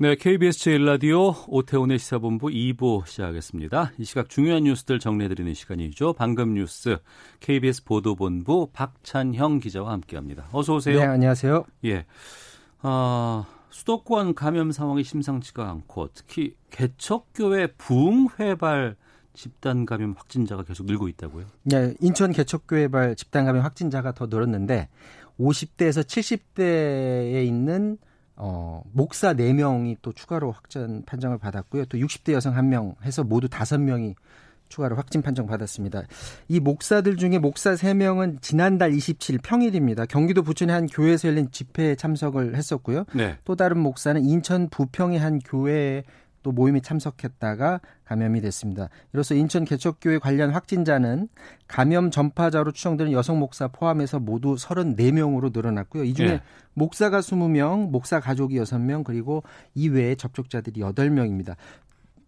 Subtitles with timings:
[0.00, 3.90] 네, KBS 제1라디오 오태훈의 시사본부 2부 시작하겠습니다.
[3.98, 6.12] 이 시각 중요한 뉴스들 정리해드리는 시간이죠.
[6.12, 6.98] 방금 뉴스
[7.40, 10.50] KBS 보도본부 박찬형 기자와 함께합니다.
[10.52, 11.00] 어서 오세요.
[11.00, 11.64] 네, 안녕하세요.
[11.86, 12.06] 예,
[12.80, 18.94] 아, 수도권 감염 상황이 심상치가 않고 특히 개척교회 부흥회발
[19.34, 21.46] 집단 감염 확진자가 계속 늘고 있다고요?
[21.64, 24.90] 네, 인천 개척교회발 집단 감염 확진자가 더 늘었는데
[25.40, 27.98] 50대에서 70대에 있는
[28.40, 31.86] 어, 목사 4명이 또 추가로 확진 판정을 받았고요.
[31.86, 34.14] 또 60대 여성 1명 해서 모두 5명이
[34.68, 36.02] 추가로 확진 판정 받았습니다.
[36.46, 40.06] 이 목사들 중에 목사 3명은 지난달 27일 평일입니다.
[40.06, 43.04] 경기도 부천의 한 교회에서 열린 집회에 참석을 했었고요.
[43.14, 43.38] 네.
[43.44, 46.04] 또 다른 목사는 인천 부평의 한 교회에
[46.42, 48.88] 또 모임에 참석했다가 감염이 됐습니다.
[49.12, 51.28] 이로써 인천 개척교회 관련 확진자는
[51.66, 56.04] 감염 전파자로 추정되는 여성 목사 포함해서 모두 34명으로 늘어났고요.
[56.04, 56.40] 이 중에 예.
[56.74, 59.42] 목사가 20명, 목사 가족이 6명, 그리고
[59.74, 61.56] 이외에 접촉자들이 8명입니다.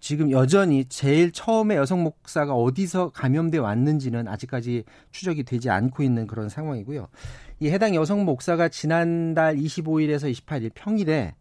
[0.00, 6.48] 지금 여전히 제일 처음에 여성 목사가 어디서 감염돼 왔는지는 아직까지 추적이 되지 않고 있는 그런
[6.48, 7.08] 상황이고요.
[7.60, 11.34] 이 해당 여성 목사가 지난달 25일에서 28일 평일에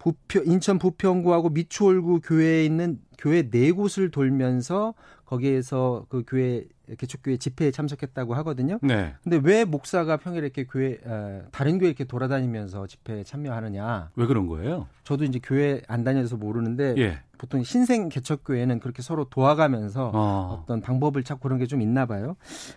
[0.00, 4.94] 부평, 인천 부평구하고 미추홀구 교회에 있는 교회 네 곳을 돌면서
[5.26, 6.64] 거기에서 그 교회
[6.98, 8.78] 개척교회 집회에 참석했다고 하거든요.
[8.82, 9.14] 네.
[9.22, 14.10] 근데 왜 목사가 평일에 이렇게 교회 어, 다른 교회 이렇게 돌아다니면서 집회에 참여하느냐?
[14.16, 14.88] 왜 그런 거예요?
[15.04, 17.18] 저도 이제 교회 안 다녀서 모르는데 예.
[17.38, 20.60] 보통 신생 개척교회는 그렇게 서로 도와가면서 어.
[20.62, 22.36] 어떤 방법을 찾고 그런 게 좀 있나 봐요.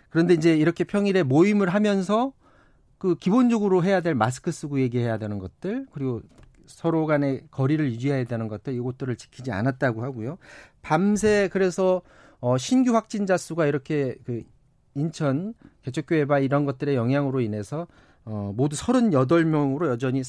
[0.10, 2.34] 그런데 이제 이렇게 평일에 모임을 하면서
[3.00, 6.22] 그 기본적으로 해야 될 마스크 쓰고 얘기해야 되는 것들 그리고
[6.74, 10.38] 서로 간의 거리를 유지해야 되는 것들 이것들을 지키지 않았다고 하고요.
[10.82, 12.02] 밤새 그래서
[12.40, 14.44] 어 신규 확진자 수가 이렇게 그
[14.96, 17.88] 인천 개척교회 바 이런 것들의 영향으로 인해서
[18.26, 20.22] 어 모두 38명으로 여전히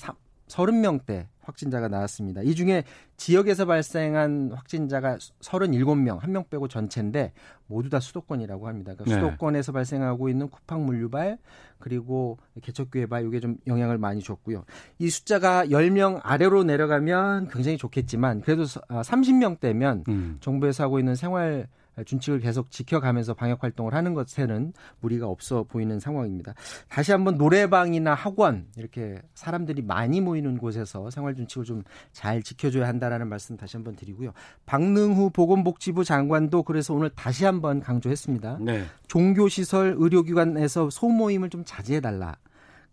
[0.49, 2.43] 30명대 확진자가 나왔습니다.
[2.43, 2.85] 이 중에
[3.17, 7.33] 지역에서 발생한 확진자가 37명, 한 명 빼고 전체인데
[7.67, 8.95] 모두 다 수도권이라고 합니다.
[8.95, 9.23] 그러니까 네.
[9.23, 11.39] 수도권에서 발생하고 있는 쿠팡 물류발
[11.79, 14.65] 그리고 개척교회발 이게 좀 영향을 많이 줬고요.
[14.99, 20.37] 이 숫자가 10명 아래로 내려가면 굉장히 좋겠지만 그래도 30명대면 음.
[20.41, 21.69] 정부에서 하고 있는 생활
[22.05, 26.55] 준칙을 계속 지켜가면서 방역 활동을 하는 것에는 무리가 없어 보이는 상황입니다.
[26.89, 33.29] 다시 한번 노래방이나 학원 이렇게 사람들이 많이 모이는 곳에서 생활 준칙을 좀 잘 지켜줘야 한다라는
[33.29, 34.33] 말씀 다시 한번 드리고요.
[34.67, 38.59] 박능후 보건복지부 장관도 그래서 오늘 다시 한번 강조했습니다.
[38.61, 38.85] 네.
[39.09, 42.37] 종교시설, 의료기관에서 소모임을 좀 자제해달라.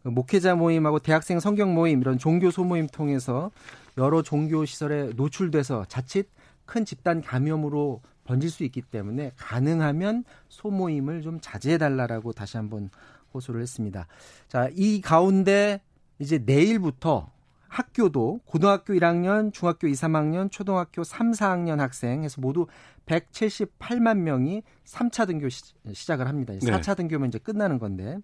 [0.04, 3.52] 그 목회자 모임하고 대학생 성경 모임 이런 종교 소모임 통해서
[3.98, 6.28] 여러 종교 시설에 노출돼서 자칫
[6.66, 12.90] 큰 집단 감염으로 번질 수 있기 때문에 가능하면 소모임을 좀 자제해 달라라고 다시 한번
[13.34, 14.08] 호소를 했습니다.
[14.48, 15.82] 자, 이 가운데
[16.20, 17.32] 이제 내일부터
[17.68, 22.68] 학교도 고등학교 1학년, 중학교 2, 3학년, 초등학교 3, 4학년 학생 해서 모두
[23.06, 25.74] 178만 명이 3차 등교 시,
[26.06, 26.54] 작을 합니다.
[26.54, 26.60] 네.
[26.60, 28.18] 4차 등교면 이제 끝나는 건데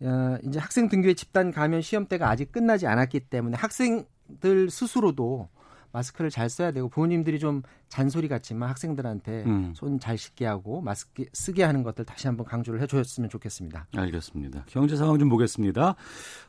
[0.00, 5.48] 어, 이제 학생 등교의 집단 감염 시험대가 아직 끝나지 않았기 때문에 학생들 스스로도
[5.92, 9.72] 마스크를 잘 써야 되고 부모님들이 좀 잔소리 같지만 학생들한테 음.
[9.74, 13.86] 손잘 씻게 하고 마스크 쓰게 하는 것들 다시 한번 강조를 해줬으면 좋겠습니다.
[13.96, 14.64] 알겠습니다.
[14.66, 15.94] 경제 상황 좀 보겠습니다.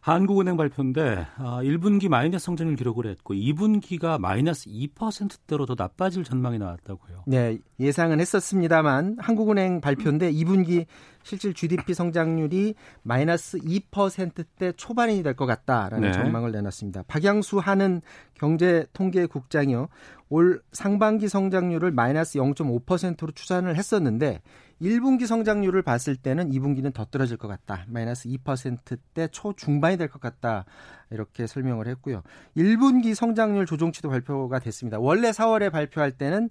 [0.02, 7.24] 한국은행 발표인데 아, 1분기 마이너스 성장률 기록을 했고 2분기가 마이너스 2%대로 더 나빠질 전망이 나왔다고요.
[7.28, 10.86] 네, 예상은 했었습니다만 한국은행 발표인데 2분기
[11.28, 16.12] 실질 GDP 성장률이 마이너스 2%대 초반이 될 것 같다라는 네.
[16.14, 17.04] 전망을 내놨습니다.
[17.08, 18.02] 박양수 하는
[18.36, 19.90] 경제통계국장이요.
[20.29, 24.41] 올 상반기 성장률을 마이너스 0.5%로 추산을 했었는데
[24.82, 27.84] 1분기 성장률을 봤을 때는 2분기는 더 떨어질 것 같다.
[27.88, 30.66] 마이너스 2%대 초중반이 될 것 같다.
[31.09, 32.22] 이렇게 설명을 했고요.
[32.56, 34.97] 1분기 성장률 조정치도 발표가 됐습니다.
[35.00, 36.50] 원래 4월에 발표할 때는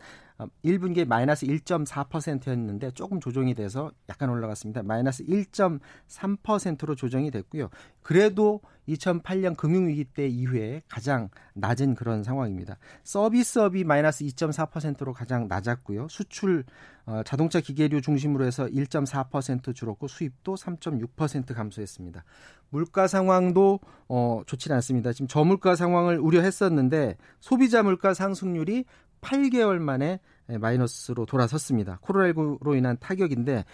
[0.64, 4.82] 1분기에 마이너스 1.4%였는데 조금 조정이 돼서 약간 올라갔습니다.
[4.82, 7.70] 마이너스 1.3%로 조정이 됐고요.
[8.02, 12.76] 그래도 2008년 금융위기 때 이후에 가장 낮은 그런 상황입니다.
[13.02, 16.06] 서비스업이 마이너스 2.4%로 가장 낮았고요.
[16.08, 16.64] 수출
[17.06, 22.24] 어, 자동차 기계류 중심으로 해서 1.4% 줄었고 수입도 3.6% 감소했습니다.
[22.70, 25.12] 물가 상황도 어, 좋지 않습니다.
[25.12, 28.84] 지금 저물가 상황을 우려했었는데 소비자 물가 상승률이
[29.26, 31.98] 8개월 만에 마이너스로 돌아섰습니다.
[32.02, 33.64] 코로나19로 인한 타격인데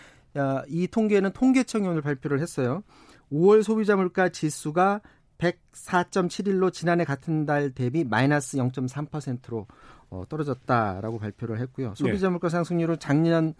[0.69, 2.83] 이 통계는 통계청이 오늘 발표를 했어요.
[3.31, 5.01] 5월 소비자 물가 지수가
[5.39, 9.67] 104.71로 지난해 같은 달 대비 마이너스 0.3%로
[10.11, 11.95] 어, 떨어졌다라고 발표를 했고요.
[11.97, 12.31] 소비자 네.
[12.31, 13.55] 물가 상승률은 작년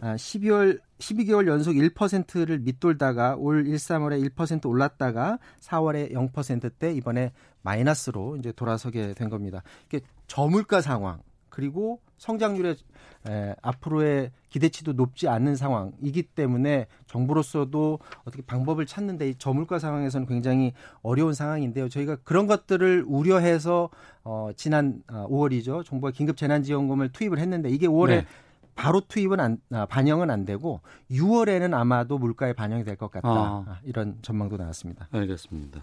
[0.00, 8.36] 12월 아, 12개월 연속 1%를 밑돌다가 올 1, 3월에 1% 올랐다가 4월에 0%대 이번에 마이너스로
[8.36, 9.62] 이제 돌아서게 된 겁니다.
[9.86, 11.20] 이게 저물가 상황
[11.58, 12.76] 그리고 성장률의
[13.26, 20.72] 에, 앞으로의 기대치도 높지 않은 상황이기 때문에 정부로서도 어떻게 방법을 찾는데 이 저물가 상황에서는 굉장히
[21.02, 21.88] 어려운 상황인데요.
[21.88, 23.90] 저희가 그런 것들을 우려해서
[24.22, 25.80] 어, 지난 5월이죠.
[25.80, 28.26] 아, 정부가 긴급 재난지원금을 투입을 했는데 이게 5월에 네.
[28.76, 33.28] 바로 투입은 안, 아, 반영은 안 되고 6월에는 아마도 물가에 반영이 될 것 같다.
[33.28, 33.64] 아.
[33.66, 33.78] 아.
[33.82, 35.08] 이런 전망도 나왔습니다.
[35.10, 35.82] 알겠습니다.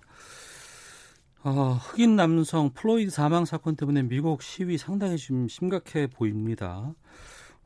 [1.46, 6.92] 어, 흑인 남성 플로이드 사망 사건 때문에 미국 시위 상당히 좀 심각해 보입니다.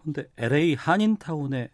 [0.01, 1.69] 그런데 LA 한인타운에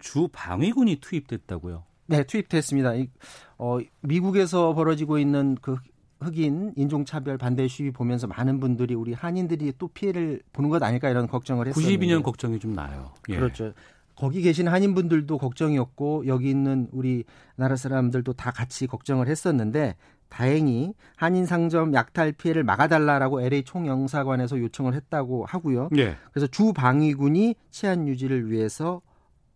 [0.00, 1.84] 주 방위군이 투입됐다고요?
[2.06, 2.96] 네, 투입됐습니다.
[2.96, 3.08] 이,
[3.58, 5.76] 어, 미국에서 벌어지고 있는 그
[6.18, 11.28] 흑인 인종차별 반대 시위 보면서 많은 분들이 우리 한인들이 또 피해를 보는 것 아닐까 이런
[11.28, 11.86] 걱정을 했어요.
[11.86, 13.12] 92년 걱정이 좀 나요.
[13.28, 13.36] 예.
[13.36, 13.72] 그렇죠.
[14.16, 19.94] 거기 계신 한인분들도 걱정이었고 여기 있는 우리 나라 사람들도 다 같이 걱정을 했었는데
[20.28, 25.88] 다행히 한인 상점 약탈 피해를 막아달라라고 LA 총영사관에서 요청을 했다고 하고요.
[25.96, 26.16] 예.
[26.32, 29.00] 그래서 주 방위군이 치안 유지를 위해서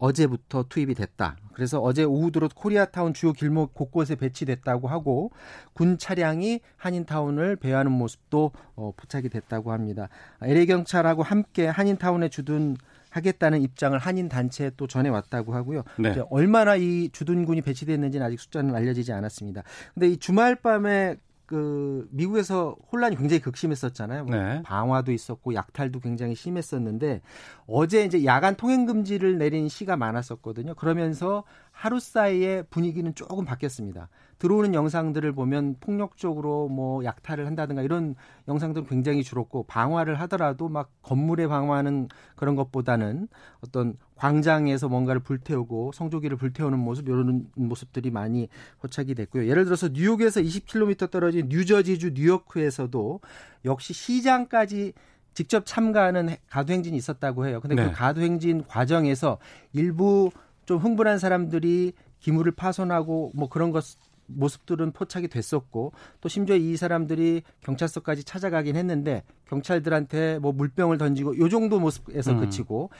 [0.00, 1.36] 어제부터 투입이 됐다.
[1.52, 5.30] 그래서 어제 오후 들어 코리아타운 주요 길목 곳곳에 배치됐다고 하고
[5.74, 10.08] 군 차량이 한인타운을 배회하는 모습도 어, 포착이 됐다고 합니다.
[10.40, 12.78] LA 경찰하고 함께 한인타운에 주둔
[13.10, 15.82] 하겠다는 입장을 한인 단체에 또 전해왔다고 하고요.
[15.98, 16.20] 네.
[16.30, 19.62] 얼마나 이 주둔군이 배치됐는지는 아직 숫자는 알려지지 않았습니다.
[19.94, 21.16] 근데 이 주말 밤에
[21.50, 24.24] 그 미국에서 혼란이 굉장히 극심했었잖아요.
[24.24, 24.62] 뭐 네.
[24.62, 27.22] 방화도 있었고 약탈도 굉장히 심했었는데
[27.66, 30.76] 어제 이제 야간 통행 금지를 내린 시가 많았었거든요.
[30.76, 31.42] 그러면서
[31.80, 34.10] 하루 사이에 분위기는 조금 바뀌었습니다.
[34.38, 38.16] 들어오는 영상들을 보면 폭력적으로 뭐 약탈을 한다든가 이런
[38.48, 43.28] 영상들은 굉장히 줄었고 방화를 하더라도 막 건물에 방화하는 그런 것보다는
[43.62, 48.50] 어떤 광장에서 뭔가를 불태우고 성조기를 불태우는 모습 이런 모습들이 많이
[48.80, 49.46] 포착이 됐고요.
[49.48, 53.20] 예를 들어서 뉴욕에서 20km 떨어진 뉴저지주 뉴요크에서도
[53.64, 54.92] 역시 시장까지
[55.32, 57.60] 직접 참가하는 가도행진이 있었다고 해요.
[57.62, 57.86] 근데 그 네.
[57.86, 59.38] 그 가도행진 과정에서
[59.72, 60.30] 일부
[60.70, 63.84] 좀 흥분한 사람들이 기물을 파손하고 뭐 그런 것
[64.26, 65.90] 모습들은 포착이 됐었고
[66.20, 72.38] 또 심지어 이 사람들이 경찰서까지 찾아가긴 했는데 경찰들한테 뭐 물병을 던지고 요 정도 모습에서 음.
[72.38, 72.90] 그치고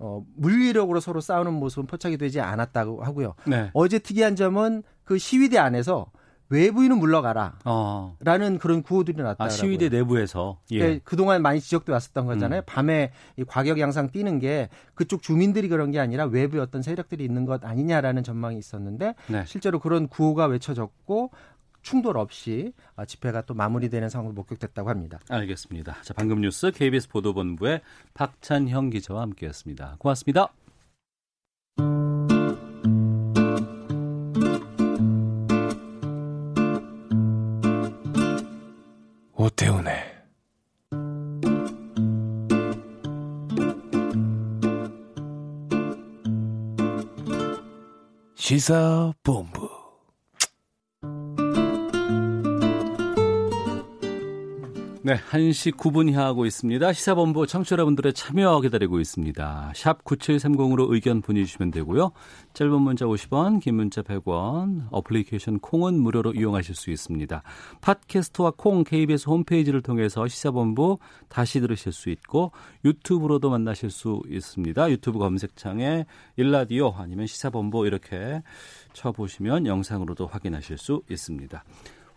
[0.00, 3.36] 어, 물리력으로 서로 싸우는 모습은 포착이 되지 않았다고 하고요.
[3.46, 3.70] 네.
[3.74, 6.10] 어제 특이한 점은 그 시위대 안에서
[6.50, 7.58] 외부인은 물러가라.
[7.64, 8.16] 어.
[8.20, 9.44] 라는 그런 구호들이 나왔다.
[9.44, 10.58] 아, 시위대 내부에서.
[10.72, 10.78] 예.
[10.78, 12.60] 네, 그동안 많이 지적돼 왔었던 거잖아요.
[12.60, 12.66] 음.
[12.66, 17.46] 밤에 이 과격 양상 뛰는 게 그쪽 주민들이 그런 게 아니라 외부의 어떤 세력들이 있는
[17.46, 19.44] 것 아니냐라는 전망이 있었는데 네.
[19.46, 21.30] 실제로 그런 구호가 외쳐졌고
[21.82, 25.18] 충돌 없이 아, 집회가 또 마무리되는 상황으로 목격됐다고 합니다.
[25.28, 26.02] 알겠습니다.
[26.02, 27.80] 자, 방금 뉴스 KBS 보도본부의
[28.12, 29.96] 박찬형 기자와 함께했습니다.
[29.98, 30.52] 고맙습니다.
[39.40, 40.04] 오태훈의
[48.34, 49.69] 시사본부
[55.02, 56.92] 네, 1시 9분 향하고 있습니다.
[56.92, 59.72] 시사본부 청취자 여러분들의 참여 기다리고 있습니다.
[59.74, 62.12] 샵 9730으로 의견 보내주시면 되고요.
[62.52, 67.42] 짧은 문자 50원, 긴 문자 100원, 어플리케이션 콩은 무료로 이용하실 수 있습니다.
[67.80, 70.98] 팟캐스트와 콩 KBS 홈페이지를 통해서 시사본부
[71.30, 72.52] 다시 들으실 수 있고
[72.84, 74.90] 유튜브로도 만나실 수 있습니다.
[74.90, 76.04] 유튜브 검색창에
[76.36, 78.42] 일라디오 아니면 시사본부 이렇게
[78.92, 81.64] 쳐보시면 영상으로도 확인하실 수 있습니다.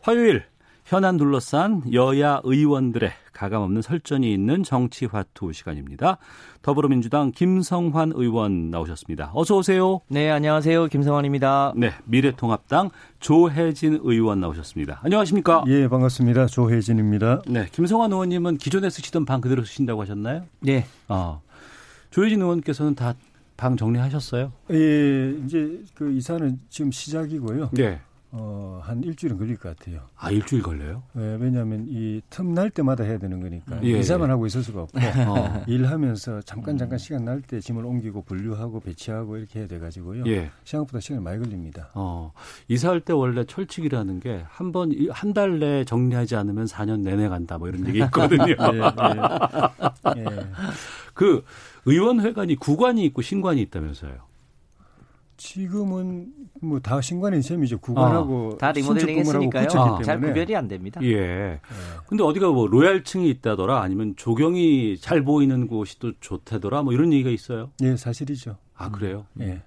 [0.02, 0.44] 화요일
[0.86, 6.18] 현안 둘러싼 여야 의원들의 가감없는 설전이 있는 정치화투 시간입니다.
[6.62, 9.32] 더불어민주당 김성환 의원 나오셨습니다.
[9.34, 10.02] 어서 오세요.
[10.10, 10.88] 네, 안녕하세요.
[10.88, 11.74] 김성환입니다.
[11.78, 15.00] 네, 미래통합당 조혜진 의원 나오셨습니다.
[15.04, 15.64] 안녕하십니까?
[15.68, 16.48] 예, 반갑습니다.
[16.48, 17.44] 조혜진입니다.
[17.48, 20.44] 네, 김성환 의원님은 기존에 쓰시던 방 그대로 쓰신다고 하셨나요?
[20.60, 20.86] 네.
[21.08, 21.42] 어.
[22.12, 24.52] 조혜진 의원께서는 다방 정리하셨어요?
[24.72, 27.70] 예, 이제 그 이사는 지금 시작이고요.
[27.72, 28.02] 네.
[28.36, 30.02] 어, 한 일주일은 걸릴 것 같아요.
[30.18, 31.04] 아, 일주일 걸려요?
[31.18, 34.32] 예, 왜냐하면 이 틈 날 때마다 해야 되는 거니까 예, 이사만 예.
[34.32, 34.98] 하고 있을 수가 없고
[35.30, 35.64] 어.
[35.68, 40.24] 일하면서 잠깐 잠깐 시간 날 때 짐을 옮기고 분류하고 배치하고 이렇게 해야 돼가지고요.
[40.28, 40.50] 예.
[40.66, 41.90] 생각보다 시간이 많이 걸립니다.
[41.94, 42.32] 어,
[42.68, 47.58] 이사할 때 원래 철칙이라는 게 한 번, 한 달 내에 정리하지 않으면 4년 내내 간다
[47.60, 48.46] 뭐 이런 얘기 있거든요.
[48.50, 50.20] 예, 예.
[50.22, 50.26] 예.
[51.14, 51.44] 그
[51.86, 54.33] 의원회관이 구관이 있고 신관이 있다면서요.
[55.44, 56.28] 지금은
[56.62, 57.80] 뭐 다 신관의 셈이죠.
[57.80, 59.68] 구관하고 다 리모델링 했으니까요.
[59.68, 60.20] 붙였기 잘.
[60.22, 61.04] 구별이 안 됩니다.
[61.04, 61.60] 예.
[62.08, 67.30] 근데 어디가 뭐 로얄층이 있다더라 아니면 조경이 잘 보이는 곳이 또 좋다더라 뭐 이런 얘기가
[67.30, 67.72] 있어요.
[67.82, 68.56] 예, 사실이죠.
[68.76, 69.26] 아, 그래요?
[69.42, 69.62] 예.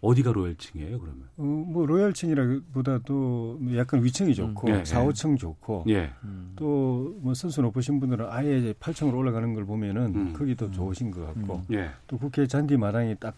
[0.00, 1.24] 어디가 로얄층이에요, 그러면?
[1.36, 6.10] 어, 뭐 로열층이라기보다도 약간 위층이 좋고 음, 예, 4, 5층 좋고 예.
[6.54, 10.32] 또뭐 선수 높으신 분들은 아예 이제 8층으로 올라가는 걸 보면은 음.
[10.36, 11.90] 거기 더 좋으신 것 같고 예.
[12.06, 13.34] 또 국회 잔디 마당이 딱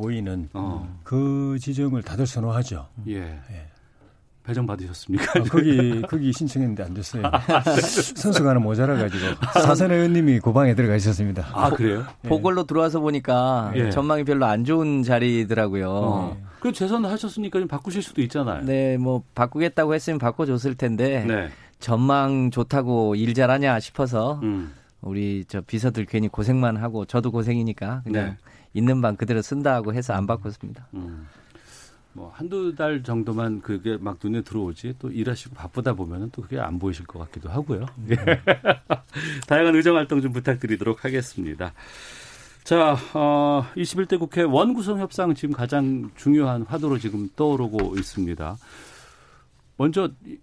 [0.00, 0.98] 보이는 어.
[1.04, 2.86] 그 지점을 다들 선호하죠.
[3.08, 3.18] 예.
[3.18, 3.66] 예.
[4.42, 5.40] 배정 받으셨습니까?
[5.40, 7.22] 어, 거기 거기 신청했는데 안 됐어요.
[8.16, 11.46] 선수가 하나 모자라 가지고 사선 의원님이 고방에 들어가 있었습니다.
[11.52, 12.04] 아, 그래요?
[12.22, 13.90] 보궐로 들어와서 보니까 예.
[13.90, 15.90] 전망이 별로 안 좋은 자리더라고요.
[15.90, 16.36] 어.
[16.60, 18.64] 그 재선 하셨으니까 좀 바꾸실 수도 있잖아요.
[18.64, 21.48] 네, 뭐 바꾸겠다고 했으면 바꿔줬을 텐데 네.
[21.78, 24.72] 전망 좋다고 일 잘하냐 싶어서 음.
[25.00, 28.36] 우리 저 비서들 괜히 고생만 하고 저도 고생이니까 그냥 네.
[28.72, 30.86] 있는 방 그대로 쓴다고 해서 안 바꿨습니다.
[30.94, 31.26] 음.
[32.12, 36.78] 뭐 한두 달 정도만 그게 막 눈에 들어오지 또 일하시고 바쁘다 보면은 또 그게 안
[36.78, 37.86] 보이실 것 같기도 하고요.
[38.10, 38.16] 예.
[39.46, 41.72] 다양한 의정 활동 좀 부탁드리도록 하겠습니다.
[42.64, 48.56] 자, 어, 21대 국회 원구성 협상 지금 가장 중요한 화두로 지금 떠오르고 있습니다.
[49.76, 50.36] 먼저 이-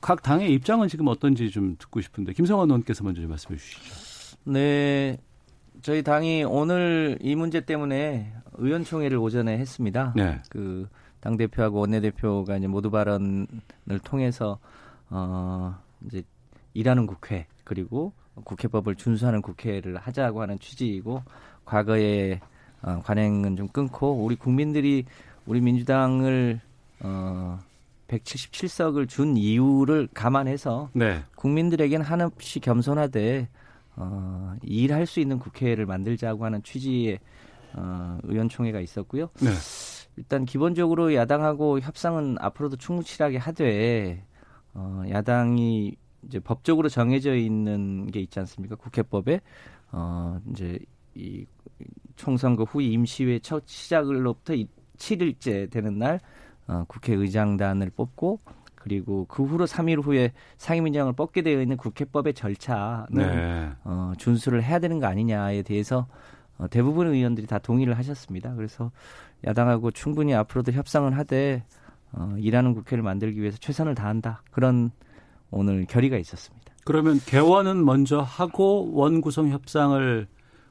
[0.00, 4.36] 각 당의 입장은 지금 어떤지 좀 듣고 싶은데 김성환 의원께서 먼저 좀 말씀해 주시죠.
[4.44, 5.18] 네,
[5.82, 10.12] 저희 당이 오늘 이 문제 때문에 의원총회를 오전에 했습니다.
[10.14, 10.40] 네.
[10.50, 13.46] 그당 대표하고 원내 대표가 이제 모두 발언을
[14.04, 14.58] 통해서
[15.08, 16.22] 어 이제
[16.74, 18.12] 일하는 국회 그리고
[18.44, 21.22] 국회법을 준수하는 국회를 하자고 하는 취지이고
[21.64, 22.40] 과거에
[22.82, 25.04] 어, 관행은 좀 끊고 우리 국민들이
[25.46, 26.60] 우리 민주당을
[27.00, 27.58] 어
[28.08, 31.22] 177석을 준 이유를 감안해서 네.
[31.36, 33.48] 국민들에겐 한없이 겸손하되
[34.00, 37.18] 어, 일할 수 있는 국회를 만들자고 하는 취지의
[37.74, 39.28] 어, 의원총회가 있었고요.
[39.42, 39.50] 네.
[40.16, 44.24] 일단 기본적으로 야당하고 협상은 앞으로도 충실하게 하되
[44.72, 48.76] 어, 야당이 이제 법적으로 정해져 있는 게 있지 않습니까?
[48.76, 49.40] 국회법에
[49.92, 50.78] 어, 이제
[51.14, 51.44] 이
[52.16, 54.54] 총선거 후 임시회 첫 시작으로부터
[54.96, 56.20] 7일째 되는 날
[56.66, 58.40] 어, 국회의장단을 뽑고
[58.80, 63.70] 그리고 그 후로 3일 후에 상임위원장을 뽑게 되어 있는 국회법의 절차는 네.
[63.84, 66.06] 어, 준수를 해야 되는 거 아니냐에 대해서
[66.56, 68.54] 어, 대부분의 의원들이 다 동의를 하셨습니다.
[68.54, 68.90] 그래서
[69.46, 71.62] 야당하고 충분히 앞으로도 협상을 하되
[72.12, 74.42] 어, 일하는 국회를 만들기 위해서 최선을 다한다.
[74.50, 74.90] 그런
[75.50, 76.72] 오늘 결의가 있었습니다.
[76.84, 80.26] 그러면 개원은 먼저 하고 원 구성 협상을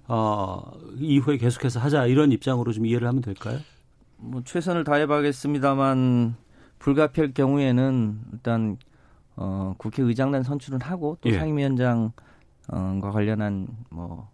[0.07, 3.59] 어, 이후에 계속해서 하자 이런 입장으로 좀 이해를 하면 될까요?
[4.17, 6.35] 뭐 최선을 다해봐겠습니다만
[6.79, 8.77] 불가피할 경우에는 일단
[9.35, 11.37] 어, 국회의장단 선출은 하고 또 예.
[11.37, 12.11] 상임위원장과
[13.11, 14.29] 관련한 뭐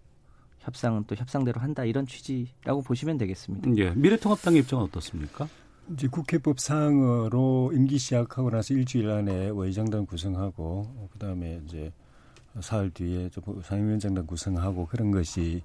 [0.59, 3.69] 협상은 또 협상대로 한다 이런 취지라고 보시면 되겠습니다.
[3.77, 3.91] 예.
[3.91, 5.47] 미래통합당의 입장은 어떻습니까?
[5.91, 11.91] 이제 국회법 상으로 임기 시작하고 나서 일주일 안에 의장단 구성하고 어, 그다음에 이제
[12.61, 15.61] 사흘 뒤에 좀 상임위원장단 구성하고 그런 것이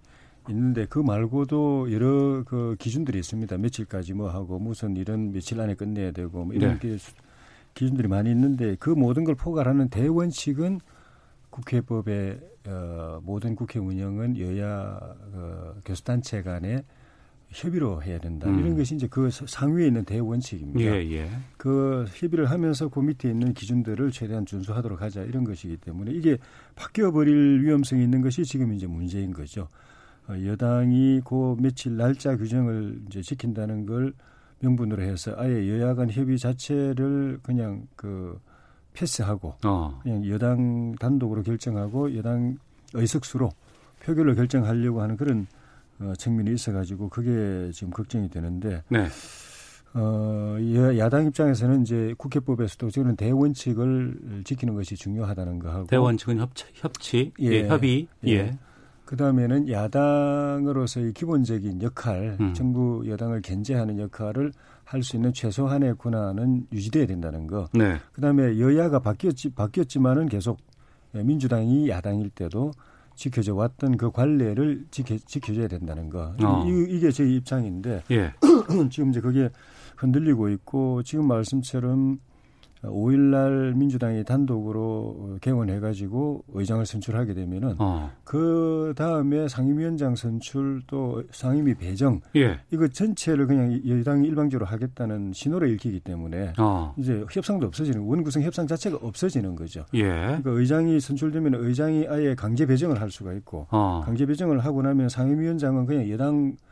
[0.48, 3.58] 있는데 그 말고도 여러 그 기준들이 있습니다.
[3.58, 6.88] 며칠까지 뭐 하고 무슨 일은 며칠 안에 끝내야 되고 뭐 이런 네.
[6.90, 7.12] 게 수-
[7.74, 10.80] 기준들이 많이 있는데 그 모든 걸 포괄하는 대원칙은
[11.50, 14.98] 국회법의 어, 모든 국회 운영은 여야
[15.32, 16.84] 어, 교수단체 간에
[17.48, 18.48] 협의로 해야 된다.
[18.48, 18.60] 음.
[18.60, 20.80] 이런 것이 이제 그 상위에 있는 대원칙입니다.
[20.80, 21.30] 예, 예.
[21.56, 26.38] 그 협의를 하면서 그 밑에 있는 기준들을 최대한 준수하도록 하자 이런 것이기 때문에 이게
[26.76, 29.66] 바뀌어 버릴 위험성이 있는 것이 지금 이제 문제인 거죠.
[30.30, 34.12] 어, 여당이 그 며칠 날짜 규정을 이제 지킨다는 걸
[34.60, 38.38] 명분으로 해서 아예 여야 간 협의 자체를 그냥 그
[38.92, 39.98] 패스하고 어.
[40.02, 42.58] 그냥 여당 단독으로 결정하고 여당
[42.94, 43.50] 의석수로
[44.02, 45.46] 표결로 결정하려고 하는 그런
[46.00, 49.06] 어, 측면이 있어가지고 그게 지금 걱정이 되는데 네.
[49.94, 56.64] 어, 여- 야당 입장에서는 이제 국회법에서도 저는 대원칙을 지키는 것이 중요하다는 거 하고 대원칙은 협치,
[56.74, 57.68] 협치 예, 예.
[57.68, 58.06] 협의.
[58.26, 58.30] 예.
[58.30, 58.58] 예.
[59.10, 62.54] 그 다음에는 야당으로서의 기본적인 역할, 음.
[62.54, 64.52] 정부 여당을 견제하는 역할을
[64.84, 67.68] 할 수 있는 최소한의 권한은 유지돼야 된다는 거.
[67.72, 67.96] 네.
[68.12, 70.58] 그 다음에 여야가 바뀌었지, 바뀌었지만은 계속
[71.12, 72.70] 민주당이 야당일 때도
[73.16, 76.32] 지켜져 왔던 그 관례를 지켜, 지켜줘야 된다는 거.
[76.40, 76.64] 어.
[76.68, 78.32] 이, 이게 제 입장인데 예.
[78.90, 79.50] 지금 이제 그게
[79.96, 82.20] 흔들리고 있고 지금 말씀처럼
[82.82, 88.10] 5일날 민주당이 단독으로 개원해가지고 의장을 선출하게 되면은 어.
[88.24, 92.60] 그 다음에 상임위원장 선출 또 상임위 배정 예.
[92.70, 96.94] 이거 전체를 그냥 여당이 일방적으로 하겠다는 신호를 읽히기 때문에 어.
[96.96, 99.84] 이제 협상도 없어지는 원구성 협상 자체가 없어지는 거죠.
[99.94, 100.02] 예.
[100.08, 104.02] 그러니까 의장이 선출되면 의장이 아예 강제 배정을 할 수가 있고 어.
[104.04, 106.69] 강제 배정을 하고 나면 상임위원장은 그냥 여당 이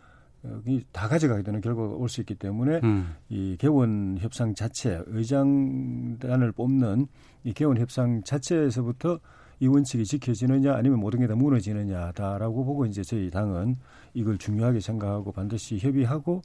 [0.93, 3.15] 다 가져가게 되는 결과가 올 수 있기 때문에 음.
[3.29, 7.07] 이 개원 협상 자체 의장단을 뽑는
[7.45, 9.19] 이 개원 협상 자체에서부터
[9.61, 13.77] 이 원칙이 지켜지느냐 아니면 모든 게 다 무너지느냐다라고 보고 이제 저희 당은
[14.15, 16.43] 이걸 중요하게 생각하고 반드시 협의하고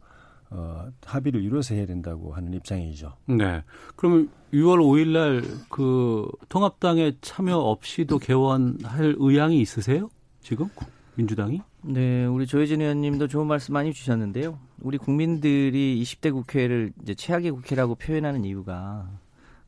[0.50, 3.14] 어, 합의를 이루어서 해야 된다고 하는 입장이죠.
[3.28, 3.64] 네.
[3.96, 10.10] 그러면 6월 5일 날그 통합당에 참여 없이도 개원할 의향이 있으세요?
[10.42, 10.70] 지금
[11.16, 11.62] 민주당이?
[11.86, 14.58] 네, 우리 조혜진 의원님도 좋은 말씀 많이 주셨는데요.
[14.82, 19.10] 우리 국민들이 20대 국회를 이제 최악의 국회라고 표현하는 이유가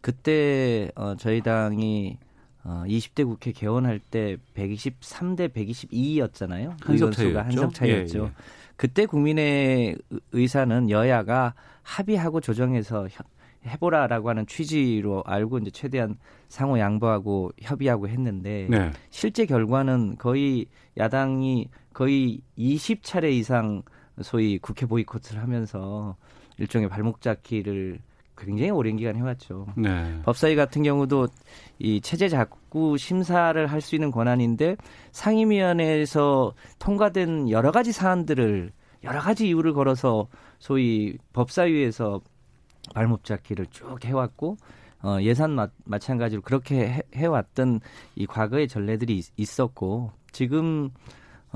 [0.01, 2.17] 그때 어, 저희 당이
[2.63, 6.75] 어, 20대 국회 개원할 때 123대 122였잖아요.
[6.81, 7.39] 한석 차이였죠.
[7.39, 8.19] 한석 차이였죠.
[8.19, 8.31] 예, 예.
[8.77, 11.53] 그때 국민의 의- 의사는 여야가
[11.84, 13.24] 합의하고 조정해서 혀-
[13.67, 16.17] 해보라라고 하는 취지로 알고 이제 최대한
[16.50, 18.91] 상호 양보하고 협의하고 했는데 네.
[19.10, 20.67] 실제 결과는 거의
[20.98, 23.81] 야당이 거의 20차례 이상
[24.21, 26.17] 소위 국회 보이콧을 하면서
[26.57, 27.99] 일종의 발목 잡기를
[28.37, 29.67] 굉장히 오랜 기간 해왔죠.
[29.77, 30.19] 네.
[30.23, 31.27] 법사위 같은 경우도
[31.79, 34.75] 이 체제 작구 심사를 할 수 있는 권한인데
[35.13, 38.73] 상임위원회에서 통과된 여러 가지 사안들을
[39.05, 40.27] 여러 가지 이유를 걸어서
[40.59, 42.19] 소위 법사위에서
[42.93, 44.57] 발목 잡기를 쭉 해왔고
[45.01, 47.79] 어, 예산 마, 마찬가지로 그렇게 해, 해왔던
[48.15, 50.89] 이 과거의 전례들이 있, 있었고 지금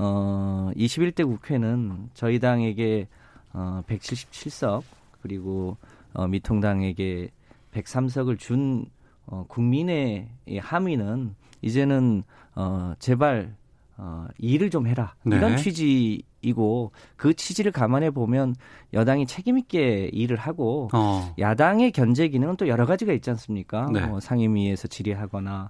[0.02, 3.06] 어, 21대 국회는 저희 당에게
[3.52, 4.82] 어, 177석
[5.20, 5.76] 그리고
[6.14, 7.30] 어, 미통당에게
[7.74, 8.86] 103석을 준
[9.26, 12.22] 어, 국민의 이 함의는 이제는
[12.54, 13.54] 어, 제발
[13.98, 15.36] 어, 일을 좀 해라 네.
[15.36, 18.56] 이런 취지이고 그 취지를 감안해 보면
[18.94, 21.34] 여당이 책임 있게 일을 하고 어.
[21.38, 23.90] 야당의 견제 기능은 또 여러 가지가 있지 않습니까?
[23.92, 24.06] 네.
[24.06, 25.68] 뭐 상임위에서 질의하거나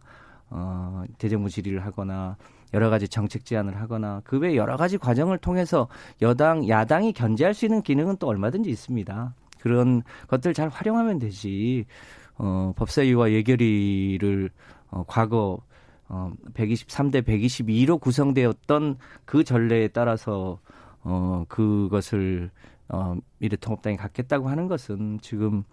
[0.51, 2.37] 어, 대정부 질의를 하거나
[2.75, 5.89] 여러 가지 정책 제안을 하거나 그 외 여러 가지 과정을 통해서
[6.23, 9.35] 여당 야당이 견제할 수 있는 기능은 또 얼마든지 있습니다.
[9.61, 11.85] 그런 것들 잘 활용하면 되지.
[12.39, 14.51] 어, 법사위와 예결위를
[14.91, 15.61] 어, 과거
[16.09, 20.59] 어, 123대 122로 구성되었던 그 전례에 따라서
[21.03, 22.51] 어, 그것을
[22.89, 25.65] 어, 미래통합당이 갖겠다고 하는 것은 지금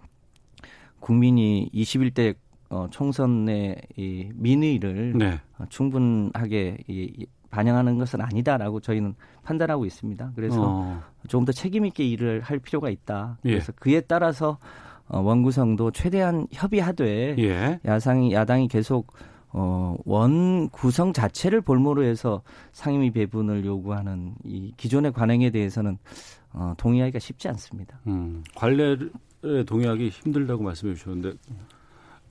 [1.00, 2.36] 국민이 21대
[2.70, 5.40] 어, 총선의 이 민의를 네.
[5.58, 10.34] 어, 충분하게 이, 이 반영하는 것은 아니다라고 저희는 판단하고 있습니다.
[10.36, 11.02] 그래서 어.
[11.28, 13.38] 조금 더 책임 있게 일을 할 필요가 있다.
[13.46, 13.52] 예.
[13.52, 14.58] 그래서 그에 따라서
[15.08, 17.80] 어, 원구성도 최대한 협의하되 예.
[17.86, 19.14] 야상이 야당이 계속
[19.50, 25.98] 어, 원 구성 자체를 볼모로 해서 상임위 배분을 요구하는 이 기존의 관행에 대해서는
[26.52, 28.00] 어, 동의하기가 쉽지 않습니다.
[28.08, 28.44] 음.
[28.56, 28.98] 관례에
[29.66, 31.38] 동의하기 힘들다고 말씀해 주셨는데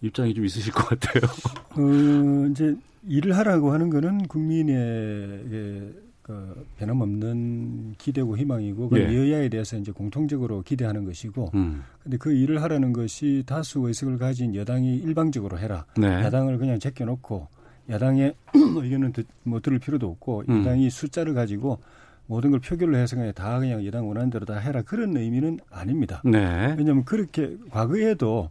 [0.02, 1.22] 입장이 좀 있으실 것 같아요.
[1.70, 2.76] 어, 이제
[3.08, 5.94] 일을 하라고 하는 거는 국민의
[6.26, 9.04] 그 변함없는 기대고 희망이고 그 예.
[9.04, 11.84] 여야에 대해서 이제 공통적으로 기대하는 것이고 음.
[12.02, 15.84] 근데 그 일을 하라는 것이 다수 의석을 가진 여당이 일방적으로 해라.
[15.96, 16.08] 네.
[16.08, 17.46] 야당을 그냥 제껴놓고
[17.88, 20.62] 야당의 의견은 듣, 뭐 들을 필요도 없고 음.
[20.62, 21.78] 야당이 숫자를 가지고
[22.26, 26.22] 모든 걸 표결로 해서 그냥 다 그냥 여당 원하는 대로 다 해라 그런 의미는 아닙니다.
[26.24, 26.74] 네.
[26.76, 28.50] 왜냐하면 그렇게 과거에도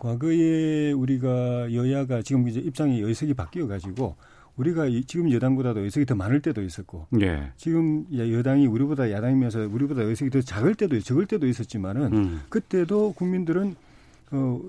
[0.00, 4.16] 과거에 우리가 여야가 지금 이제 입장이 의석이 바뀌어 가지고
[4.56, 7.52] 우리가 이- 지금 여당보다도 의석이 더 많을 때도 있었고 예.
[7.56, 12.40] 지금 야- 여당이 우리보다 야당이면서 우리보다 의석이 더 작을 때도 적을 때도 있었지만은 음.
[12.48, 13.76] 그때도 국민들은
[14.32, 14.60] 어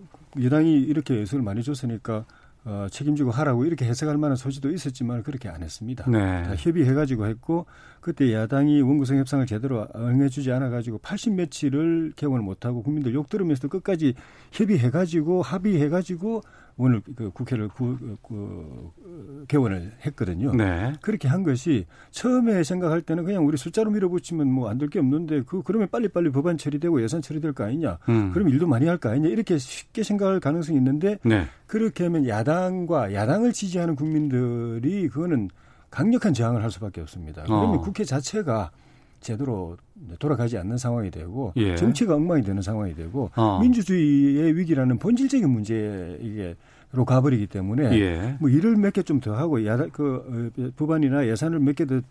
[0.42, 2.26] 여당이 이렇게 의석을 많이 줬으니까
[2.64, 6.04] 어 책임지고 하라고 이렇게 해석할 만한 소지도 있었지만 그렇게 안 했습니다.
[6.04, 6.56] 다 네.
[6.58, 7.66] 협의해가지고 했고
[8.02, 14.14] 그때 야당이 원구성 협상을 제대로 응해주지 않아가지고 80 며칠을 개원을 못하고 국민들 욕 들으면서도 끝까지
[14.52, 16.44] 협의해가지고 합의해가지고
[16.82, 20.52] 오늘 그 국회를 구, 그, 그 개원을 했거든요.
[20.56, 20.94] 네.
[21.02, 25.44] 그렇게 한 것이 처음에 생각할 때는 그냥 우리 숫자로 밀어붙이면 뭐 안 될 게 없는데
[25.44, 28.00] 그 그러면 빨리빨리 법안 처리되고 예산 처리될 거 아니냐.
[28.10, 28.32] 음.
[28.32, 29.30] 그럼 일도 많이 할 거 아니냐.
[29.30, 31.46] 이렇게 쉽게 생각할 가능성이 있는데 네.
[31.68, 35.50] 그렇게 하면 야당과 야당을 지지하는 국민들이 그거는
[35.92, 37.44] 강력한 저항을 할 수밖에 없습니다.
[37.44, 37.82] 그러면 어.
[37.82, 38.72] 국회 자체가
[39.22, 39.78] 제대로
[40.20, 41.76] 돌아가지 않는 상황이 되고 예.
[41.76, 43.60] 정치가 엉망이 되는 상황이 되고 어.
[43.62, 46.56] 민주주의의 위기라는 본질적인 문제 이게
[46.94, 48.36] 로 가버리기 때문에 예.
[48.42, 52.02] 뭐 일을 몇 개 좀 더 하고 야그 어, 법안이나 예산을 몇 개 더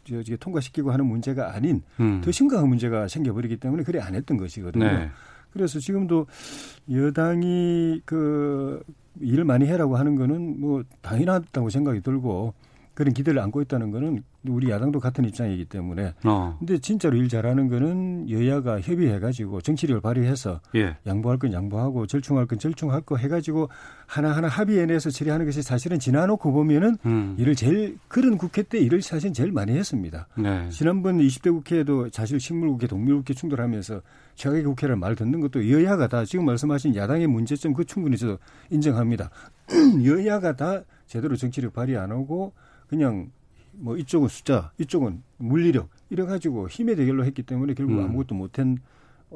[0.41, 2.23] 통과시키고 하는 문제가 아닌 음.
[2.25, 4.85] 더 심각한 문제가 생겨버리기 때문에 그래 안 했던 것이거든요.
[4.87, 5.11] 네.
[5.53, 6.27] 그래서 지금도
[6.91, 8.83] 여당이 그
[9.21, 12.55] 일을 많이 해라고 하는 거는 뭐 당연하다고 생각이 들고
[13.01, 16.55] 그런 기대를 안고 있다는 거는 우리 야당도 같은 입장이기 때문에 어.
[16.59, 20.99] 근데 진짜로 일 잘하는 거는 여야가 협의해가지고 정치력을 발휘해서 예.
[21.07, 23.71] 양보할 건 양보하고 절충할 건 절충할 거 해가지고
[24.05, 27.37] 하나하나 합의해내서 처리하는 것이 사실은 지나놓고 보면은 음.
[27.39, 30.29] 일을 제일 그런 국회 때 일을 사실 제일 많이 했습니다.
[30.37, 30.69] 네.
[30.69, 34.03] 지난번 20대 국회에도 사실 식물국회, 동물국회 충돌하면서
[34.35, 38.37] 최악의 국회를 말 듣는 것도 여야가 다 지금 말씀하신 야당의 문제점 그 충분히 저도
[38.69, 39.31] 인정합니다.
[40.05, 42.53] 여야가 다 제대로 정치력 발휘 안 하고
[42.91, 43.31] 그냥
[43.71, 48.05] 뭐 이쪽은 숫자, 이쪽은 물리력 이래 가지고 힘의 대결로 했기 때문에 결국 음.
[48.05, 48.79] 아무것도 못한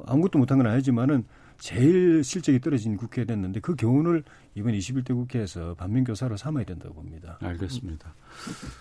[0.07, 1.25] 아무것도 못한 건 아니지만은
[1.59, 4.25] 제일 실적이 떨어진 국회가 됐는데 그 교훈을
[4.57, 7.39] 이번 21대 국회에서 반면교사로 삼아야 된다고 봅니다.
[7.41, 8.13] 알겠습니다.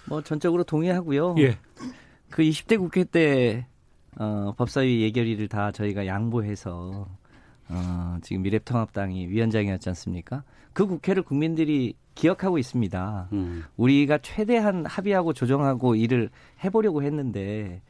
[0.09, 1.35] 뭐 전적으로 동의하고요.
[1.37, 1.59] 예.
[2.31, 3.67] 그 20대 국회 때
[4.17, 7.07] 어, 법사위 예결위를 다 저희가 양보해서
[7.69, 10.43] 어, 지금 미래통합당이 위원장이었지 않습니까?
[10.73, 13.29] 그 국회를 국민들이 기억하고 있습니다.
[13.33, 13.63] 음.
[13.77, 16.29] 우리가 최대한 합의하고 조정하고 일을
[16.63, 17.81] 해보려고 했는데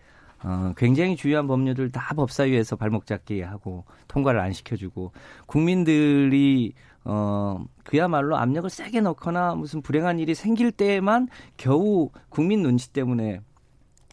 [0.43, 5.13] 어, 굉장히 중요한 법률을 다 법사위에서 발목 잡게 하고 통과를 안 시켜주고
[5.45, 6.73] 국민들이
[7.05, 13.39] 어, 그야말로 압력을 세게 넣거나 무슨 불행한 일이 생길 때에만 겨우 국민 눈치 때문에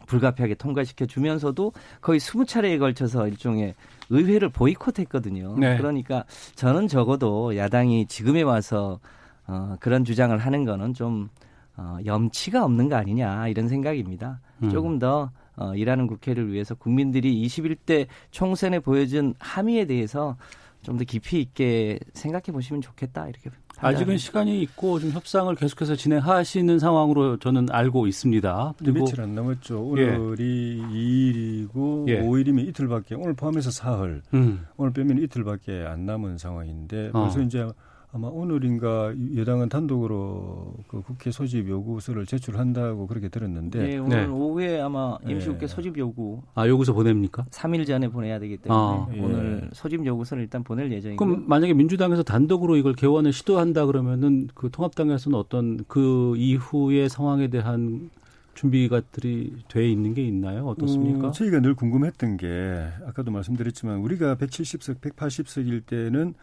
[0.07, 3.75] 불가피하게 통과시켜 주면서도 거의 20차례에 걸쳐서 일종의
[4.11, 5.57] 의회를 보이콧했거든요.
[5.59, 5.77] 네.
[5.77, 9.01] 그러니까 저는 적어도 야당이 지금에 와서
[9.47, 11.29] 어, 그런 주장을 하는 거는 좀
[11.77, 14.41] 어, 염치가 없는 거 아니냐 이런 생각입니다.
[14.63, 14.71] 음.
[14.71, 20.37] 조금 더 어, 일하는 국회를 위해서 국민들이 21대 총선에 보여준 함의에 대해서
[20.83, 26.79] 좀 더 깊이 있게 생각해 보시면 좋겠다 이렇게 아직은 시간이 있고 좀 협상을 계속해서 진행하시는
[26.79, 28.75] 상황으로 저는 알고 있습니다.
[28.79, 29.95] 그리고 며칠 안 남았죠.
[29.99, 30.15] 예.
[30.15, 32.21] 오늘이 2일이고 예.
[32.23, 34.67] 5일이면 이틀밖에 오늘 포함해서 사흘 음.
[34.77, 37.23] 오늘 빼면 이틀밖에 안 남은 상황인데 어.
[37.23, 37.67] 벌써 이제
[38.13, 44.27] 아마 오늘인가 여당은 단독으로 그 국회 소집 요구서를 제출한다고 그렇게 들었는데 네, 오늘 네.
[44.27, 45.33] 오후에 아마 네.
[45.35, 47.45] 임시국회 소집 요구 아 여기서 보냅니까?
[47.51, 49.09] 3일 전에 보내야 되기 때문에 아.
[49.15, 49.21] 예.
[49.21, 51.25] 오늘 소집 요구서를 일단 보낼 예정이고요.
[51.25, 58.11] 그럼 만약에 민주당에서 단독으로 이걸 개원을 시도한다 그러면은 그 통합당에서는 어떤 그 이후의 상황에 대한
[58.55, 60.67] 준비가들이 돼 있는 게 있나요?
[60.67, 61.29] 어떻습니까?
[61.29, 66.35] 어, 저희가 늘 궁금했던 게 아까도 말씀드렸지만 우리가 170석, 180석일 때는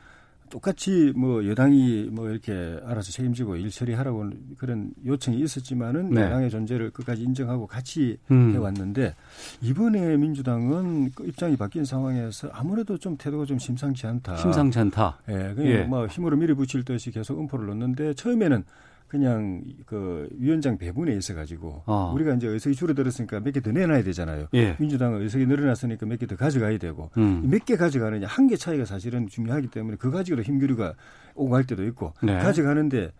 [0.50, 6.22] 똑같이 뭐 여당이 뭐 이렇게 알아서 책임지고 일 처리하라고 그런 요청이 있었지만은 네.
[6.22, 8.54] 여당의 존재를 끝까지 인정하고 같이 음.
[8.54, 9.16] 해왔는데
[9.62, 14.38] 이번에 민주당은 그 입장이 바뀐 상황에서 아무래도 좀 태도가 좀 심상치 않다.
[14.38, 15.20] 심상치 않다.
[15.30, 15.84] 예, 그냥 예.
[15.84, 18.64] 뭐 힘으로 밀어붙일 듯이 계속 음포를 넣는데 처음에는
[19.08, 22.12] 그냥 그 위원장 배분에 있어 가지고 어.
[22.14, 24.48] 우리가 이제 의석이 줄어들었으니까 몇 개 더 내놔야 되잖아요.
[24.54, 24.76] 예.
[24.80, 27.48] 민주당은 의석이 늘어났으니까 몇 개 더 가져가야 되고 음.
[27.50, 30.94] 몇개 가져가느냐 한 개 차이가 사실은 중요하기 때문에 그 가지고도 힘겨루가
[31.36, 32.38] 오고 갈 때도 있고 네.
[32.40, 33.12] 가져가는데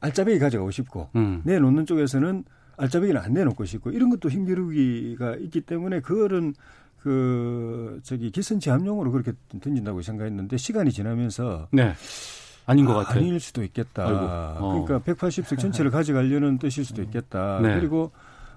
[0.00, 1.42] 알짜배기 가져가고 싶고 음.
[1.44, 2.44] 내놓는 쪽에서는
[2.76, 6.54] 알짜배기는 안 내놓고 싶고 이런 것도 힘겨루기가 있기 때문에 그거는
[6.98, 11.94] 그 저기 기선 제압용으로 그렇게 던진다고 생각했는데 시간이 지나면서 네.
[12.66, 13.20] 아닌 것 같아요.
[13.20, 14.56] 아닐 수도 있겠다.
[14.58, 14.84] 어.
[14.84, 17.60] 그러니까 180석 전체를 가져가려는 뜻일 수도 있겠다.
[17.60, 17.78] 네.
[17.78, 18.12] 그리고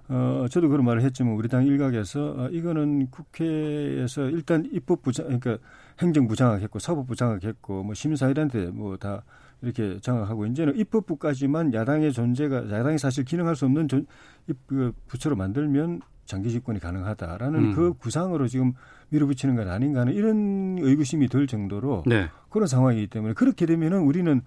[0.08, 5.58] 어 저도 그런 말을 했지만 우리 당 일각에서 어, 이거는 국회에서 일단 입법부 장 그러니까
[6.00, 9.24] 행정부 장악했고 사법부 장악했고 뭐 심사위원한테 뭐 다
[9.62, 14.06] 이렇게 장악하고 이제는 입법부까지만 야당의 존재가 야당이 사실 기능할 수 없는 존,
[14.48, 17.74] 입, 그 부처로 만들면 장기 집권이 가능하다라는 음.
[17.74, 18.74] 그 구상으로 지금
[19.10, 22.30] 밀어붙이는 건 아닌가 하는 이런 의구심이 들 정도로 네.
[22.50, 24.42] 그런 상황이기 때문에 그렇게 되면은 우리는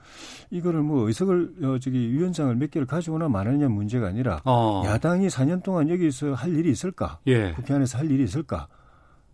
[0.50, 4.82] 이거를 뭐 의석을 어, 저기 위원장을 몇 개를 가지고나 마느냐 문제가 아니라 어.
[4.86, 7.18] 야당이 4년 동안 여기서 할 일이 있을까?
[7.26, 7.52] 예.
[7.52, 8.66] 국회 안에서 할 일이 있을까?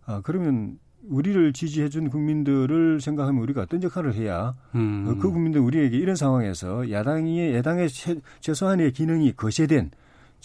[0.05, 0.77] 아 그러면
[1.09, 5.05] 우리를 지지해준 국민들을 생각하면 우리가 어떤 역할을 해야 음.
[5.07, 9.91] 어, 그 국민들 우리에게 이런 상황에서 야당이 야당의 최, 최소한의 기능이 거세된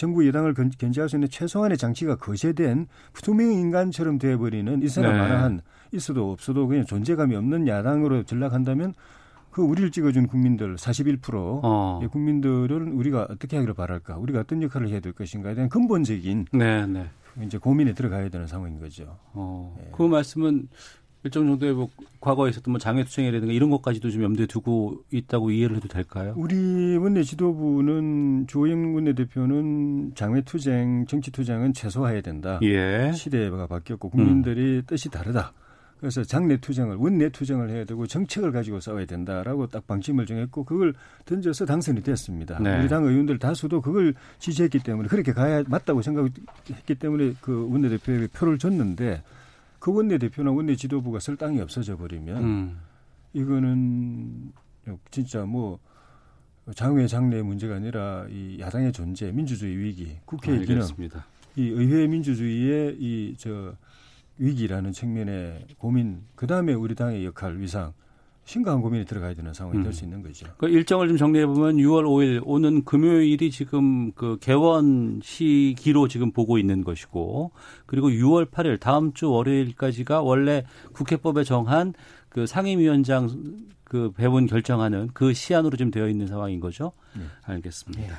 [0.00, 2.86] 정부 여당을 견, 견제할 수 있는 최소한의 장치가 거세된
[3.22, 5.18] 투명 인간처럼 되어버리는 이 사람 네.
[5.18, 5.60] 하나한
[5.92, 8.94] 있어도 없어도 그냥 존재감이 없는 야당으로 전락한다면
[9.50, 11.98] 그 우리를 찍어준 국민들 41% 어.
[12.00, 16.86] 의 국민들은 우리가 어떻게 하기를 바랄까, 우리가 어떤 역할을 해야 될 것인가에 대한 근본적인 네,
[16.86, 17.06] 네.
[17.42, 19.18] 이제 고민에 들어가야 되는 상황인 거죠.
[19.34, 19.76] 어.
[19.78, 19.90] 네.
[19.92, 20.68] 그 말씀은
[21.22, 21.88] 일정 정도의 뭐
[22.20, 26.34] 과거에 있었던 뭐 장외투쟁이라든가 이런 것까지도 좀 염두에 두고 있다고 이해를 해도 될까요?
[26.36, 32.58] 우리 원내 지도부는 주호영 원내대표는 장외투쟁, 정치투쟁은 최소화해야 된다.
[32.62, 33.12] 예.
[33.14, 34.82] 시대가 바뀌었고 국민들이 음.
[34.86, 35.52] 뜻이 다르다.
[36.00, 40.94] 그래서 장내 투쟁을 원내 투쟁을 해야 되고 정책을 가지고 싸워야 된다라고 딱 방침을 정했고 그걸
[41.26, 42.58] 던져서 당선이 됐습니다.
[42.58, 42.80] 네.
[42.80, 48.58] 우리 당 의원들 다수도 그걸 지지했기 때문에 그렇게 가야 맞다고 생각했기 때문에 그 원내대표에게 표를
[48.58, 49.22] 줬는데
[49.80, 52.78] 그 원내대표나 원내 지도부가 쓸 땅이 없어져 버리면 음.
[53.32, 54.52] 이거는
[55.10, 55.80] 진짜 뭐
[56.74, 60.82] 장외 장래의 문제가 아니라 이 야당의 존재, 민주주의 위기, 국회의 기능,
[61.56, 63.74] 이 의회 민주주의의 이 저
[64.38, 67.92] 위기라는 측면의 고민, 그 다음에 우리 당의 역할, 위상,
[68.44, 69.82] 심각한 고민이 들어가야 되는 상황이 음.
[69.84, 70.46] 될수 있는 거죠.
[70.56, 76.58] 그 일정을 좀 정리해 보면 6월 5일 오는 금요일이 지금 그 개원 시기로 지금 보고
[76.58, 77.52] 있는 것이고
[77.86, 81.94] 그리고 6월 8일 다음 주 월요일까지가 원래 국회법에 정한
[82.28, 83.28] 그 상임위원장
[83.84, 86.92] 그 배분 결정하는 그 시한으로 지금 되어 있는 상황인 거죠.
[87.14, 87.24] 네.
[87.42, 88.02] 알겠습니다.
[88.02, 88.10] 네.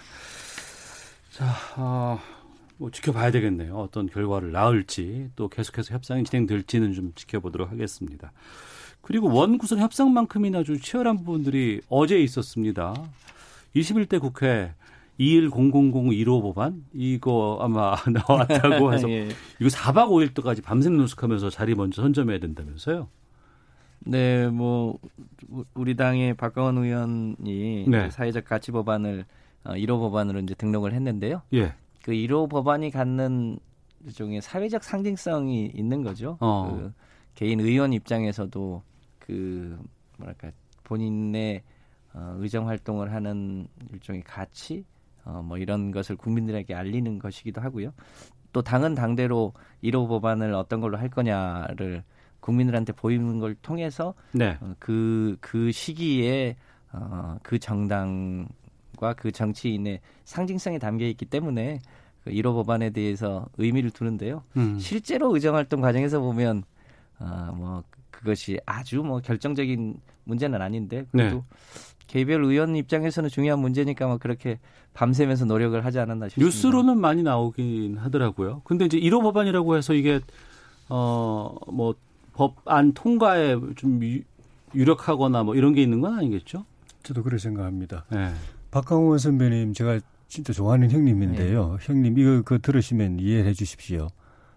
[1.31, 1.45] 자,
[1.77, 2.19] 어,
[2.77, 3.77] 뭐 지켜봐야 되겠네요.
[3.77, 8.34] 어떤 결과를 낳을지 또 계속해서 협상이 진행될지는 좀 지켜보도록 하겠습니다.
[9.01, 12.93] 그리고 원 구성 협상만큼이나 좀 치열한 부분들이 어제 있었습니다.
[13.75, 14.73] 21대 국회
[15.19, 17.95] 210001호 법안 이거 아마
[18.27, 19.29] 나왔다고 해서 예.
[19.59, 23.07] 이거 4박 5일 동까지 밤샘 노숙하면서 자리 먼저 선점해야 된다면서요?
[24.03, 24.97] 네, 뭐
[25.75, 28.09] 우리 당의 박강원 의원이 네.
[28.09, 29.25] 사회적 가치 법안을
[29.63, 31.43] 1호 어, 법안으로 이제 등록을 했는데요.
[31.53, 31.73] 예.
[32.01, 33.59] 그 1호 법안이 갖는
[34.05, 36.37] 일종의 사회적 상징성이 있는 거죠.
[36.39, 36.75] 어.
[36.75, 36.93] 그
[37.35, 38.81] 개인 의원 입장에서도
[39.31, 39.79] 그
[40.17, 40.51] 뭐랄까
[40.83, 41.63] 본인의
[42.13, 44.83] 어, 의정 활동을 하는 일종의 가치
[45.23, 47.93] 어, 뭐 이런 것을 국민들에게 알리는 것이기도 하고요.
[48.51, 52.03] 또 당은 당대로 1호 법안을 어떤 걸로 할 거냐를
[52.41, 54.57] 국민들한테 보이는 걸 통해서 네.
[54.59, 56.57] 어, 그, 그 시기에
[56.91, 58.49] 어, 그 정당
[59.15, 61.79] 그 정치인의 상징성이 담겨 있기 때문에
[62.25, 64.43] 그 1호 법안에 대해서 의미를 두는데요.
[64.57, 64.77] 음.
[64.77, 66.63] 실제로 의정활동 과정에서 보면
[67.17, 67.83] 아, 뭐
[68.21, 71.43] 그것이 아주 뭐 결정적인 문제는 아닌데 그래도 네.
[72.07, 74.60] 개별 의원 입장에서는 중요한 문제니까 뭐 그렇게
[74.93, 76.45] 밤새면서 노력을 하지 않았나 싶습니다.
[76.45, 78.62] 뉴스로는 많이 나오긴 하더라고요.
[78.63, 80.19] 근데 이제 1호 법안이라고 해서 이게
[80.88, 81.95] 어뭐
[82.34, 83.99] 법안 통과에 좀
[84.75, 86.65] 유력하거나 뭐 이런 게 있는 건 아니겠죠?
[87.03, 88.05] 저도 그렇게 생각합니다.
[88.10, 88.31] 네.
[88.69, 91.77] 박강원 선배님 제가 진짜 좋아하는 형님인데요.
[91.79, 91.86] 네.
[91.86, 94.07] 형님 이거 그 들으시면 이해해 주십시오.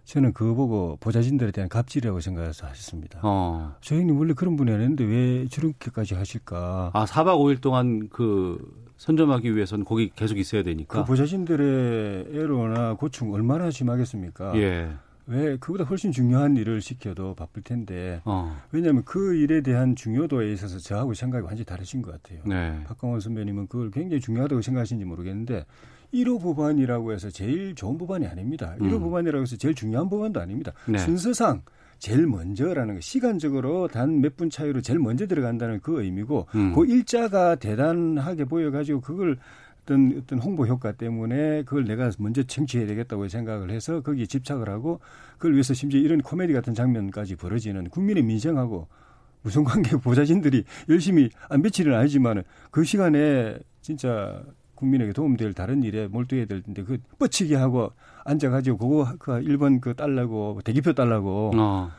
[0.05, 3.21] 저는 그거 보고 보좌진들에 대한 갑질이라고 생각해서 하셨습니다.
[3.23, 3.75] 어.
[3.81, 6.91] 저 형님 원래 그런 분이 아닌데 왜 저렇게까지 하실까?
[6.93, 8.59] 아, 4박 5일 동안 그
[8.97, 11.01] 선점하기 위해서는 거기 계속 있어야 되니까.
[11.01, 14.57] 그 보좌진들의 애로나 고충 얼마나 심하겠습니까?
[14.57, 14.91] 예.
[15.27, 18.61] 왜 그보다 훨씬 중요한 일을 시켜도 바쁠 텐데 어.
[18.73, 22.43] 왜냐하면 그 일에 대한 중요도에 있어서 저하고 생각이 완전히 다르신 것 같아요.
[22.45, 22.83] 네.
[22.85, 25.65] 박광원 선배님은 그걸 굉장히 중요하다고 생각하시는지 모르겠는데
[26.15, 28.75] 1호 법안이라고 해서 제일 좋은 법안이 아닙니다.
[28.79, 29.01] 1호 음.
[29.01, 30.73] 법안이라고 해서 제일 중요한 법안도 아닙니다.
[30.87, 30.99] 네.
[30.99, 31.63] 순서상
[31.99, 36.73] 제일 먼저라는 거 시간적으로 단 몇 분 차이로 제일 먼저 들어간다는 그 의미고 음.
[36.75, 39.39] 그 일자가 대단하게 보여 가지고 그걸
[39.83, 45.01] 어떤 어떤 홍보 효과 때문에 그걸 내가 먼저 쟁취해야 되겠다고 생각을 해서 거기에 집착을 하고
[45.37, 48.89] 그걸 위해서 심지어 이런 코미디 같은 장면까지 벌어지는 국민의 민생하고
[49.43, 54.43] 무슨 관계 보좌진들이 열심히 안 며칠은 아니지만 그 시간에 진짜
[54.85, 57.93] 국민에게 도움될 다른 일에 몰두해야 될 텐데 그 뻗치기 하고
[58.25, 61.91] 앉아가지고 그거 그 1번 그 달라고 대기표 달라고 어.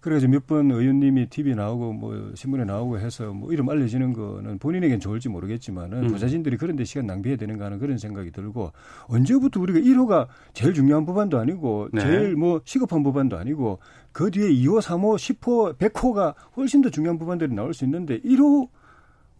[0.00, 5.00] 그래가지고 몇 번 의원님이 TV 나오고 뭐 신문에 나오고 해서 뭐 이름 알려지는 거는 본인에겐
[5.00, 6.08] 좋을지 모르겠지만은 음.
[6.08, 8.72] 부자진들이 그런 데 시간 낭비해야 되는가 하는 그런 생각이 들고
[9.06, 12.02] 언제부터 우리가 1호가 제일 중요한 법안도 아니고 네.
[12.02, 13.78] 제일 뭐 시급한 법안도 아니고
[14.12, 18.68] 그 뒤에 2호, 3호, 10호, 100호가 훨씬 더 중요한 법안들이 나올 수 있는데 1호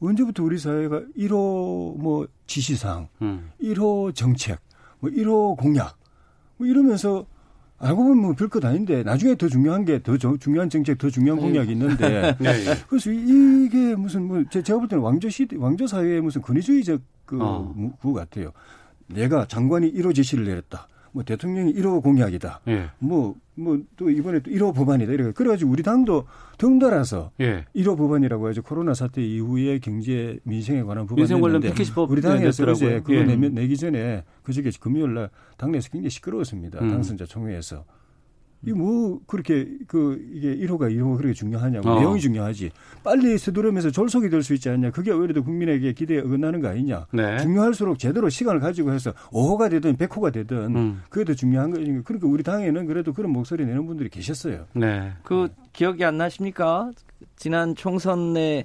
[0.01, 3.51] 언제부터 우리 사회가 1호 뭐 지시사항, 음.
[3.63, 4.61] 1호 정책,
[5.01, 5.97] 뭐 1호 공약
[6.57, 7.27] 뭐 이러면서
[7.79, 11.73] 알고 보면 뭐 별것 아닌데 나중에 더 중요한 게 더 중요한 정책, 더 중요한 공약이
[11.73, 12.75] 있는데 네, 네.
[12.89, 17.75] 그래서 이게 무슨 뭐 제가 볼 때는 왕조 시대, 왕조 사회의 무슨 권위주의적 그 어.
[18.01, 18.53] 구 같아요.
[19.07, 20.89] 내가 장관이 1호 지시를 내렸다.
[21.13, 22.61] 뭐 대통령이 1호 공약이다.
[22.69, 22.91] 예.
[22.99, 25.13] 뭐, 뭐 또 이번에 또 1호 법안이다.
[25.13, 25.33] 이렇게.
[25.33, 26.27] 그래가지고 우리 당도
[26.59, 27.65] 덩달아서 예.
[27.75, 31.73] 1호 법안이라고 해서 코로나 사태 이후에 경제 민생에 관한 법안이 있는데
[32.09, 33.25] 우리 당에서 어제 그거 예.
[33.25, 36.81] 내면 내기 전에 그저께 금요일 날 당내에서 굉장히 시끄러웠습니다.
[36.81, 36.91] 음.
[36.91, 37.85] 당선자 총회에서.
[38.67, 41.99] 이뭐 그렇게 그 이게 1호가 2호가 그렇게 중요하냐고 어.
[41.99, 42.71] 내용이 중요하지.
[43.03, 44.91] 빨리 서두르면서 졸속이 될 수 있지 않냐.
[44.91, 47.07] 그게 오히려 국민에게 기대에 어긋나는 거 아니냐.
[47.13, 47.39] 네.
[47.39, 51.03] 중요할수록 제대로 시간을 가지고 해서 5호가 되든 100호가 되든 음.
[51.09, 52.03] 그게 더 중요한 거니까.
[52.05, 54.67] 그러니까 우리 당에는 그래도 그런 목소리 내는 분들이 계셨어요.
[54.75, 55.13] 네.
[55.23, 56.91] 그 기억이 안 나십니까?
[57.37, 58.65] 지난 총선에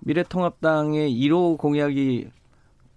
[0.00, 2.28] 미래통합당의 1호 공약이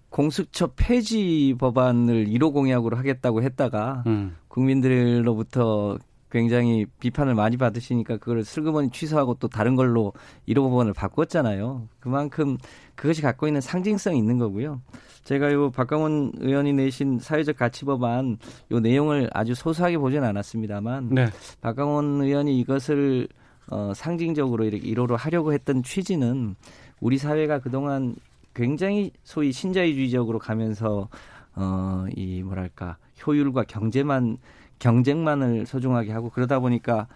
[0.10, 4.36] 공수처 폐지 법안을 1호 공약으로 하겠다고 했다가 음.
[4.47, 5.97] 국민들로부터
[6.38, 10.13] 굉장히 비판을 많이 받으시니까 그걸 슬그머니 취소하고 또 다른 걸로
[10.47, 11.88] 1호 법안을 바꿨잖아요.
[12.00, 12.58] 그만큼
[12.93, 14.80] 그것이 갖고 있는 상징성이 있는 거고요.
[15.23, 18.38] 제가 요 박강원 의원이 내신 사회적 가치 법안
[18.69, 21.28] 요 내용을 아주 소소하게 보진 않았습니다만 네.
[21.62, 23.28] 박강원 의원이 이것을
[23.69, 26.56] 어, 상징적으로 이렇게 1호로 하려고 했던 취지는
[27.00, 28.15] 우리 사회가 그동안
[28.54, 31.10] 굉장히 소위 신자유주의적으로 가면서
[31.56, 34.38] 어, 이 뭐랄까 효율과 경제만
[34.79, 37.07] 경쟁만을 소중하게 하고 그러다 보니까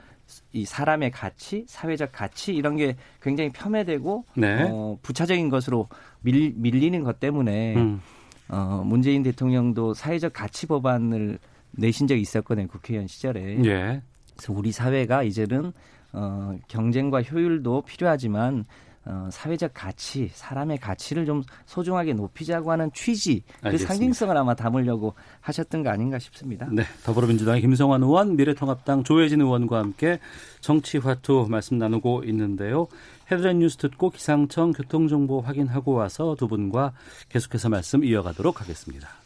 [0.53, 4.67] 이 사람의 가치, 사회적 가치 이런 게 굉장히 폄훼되고 네.
[4.69, 5.89] 어, 부차적인 것으로
[6.21, 8.01] 밀, 밀리는 것 때문에 음.
[8.47, 11.39] 어, 문재인 대통령도 사회적 가치 법안을
[11.71, 13.63] 내신 적이 있었거든요 국회의원 시절에.
[13.65, 14.01] 예.
[14.35, 15.71] 그래서 우리 사회가 이제는
[16.13, 18.65] 어, 경쟁과 효율도 필요하지만
[19.05, 23.77] 어, 사회적 가치, 사람의 가치를 좀 소중하게 높이자고 하는 취지, 그.
[23.77, 26.67] 상징성을 아마 담으려고 하셨던 거 아닌가 싶습니다.
[26.71, 30.19] 네, 더불어민주당의 김성환 의원, 미래통합당 조혜진 의원과 함께
[30.59, 32.87] 정치화투 말씀 나누고 있는데요.
[33.31, 36.93] 헤드라인 뉴스 듣고 기상청 교통정보 확인하고 와서 두 분과
[37.29, 39.20] 계속해서 말씀 이어가도록 하겠습니다.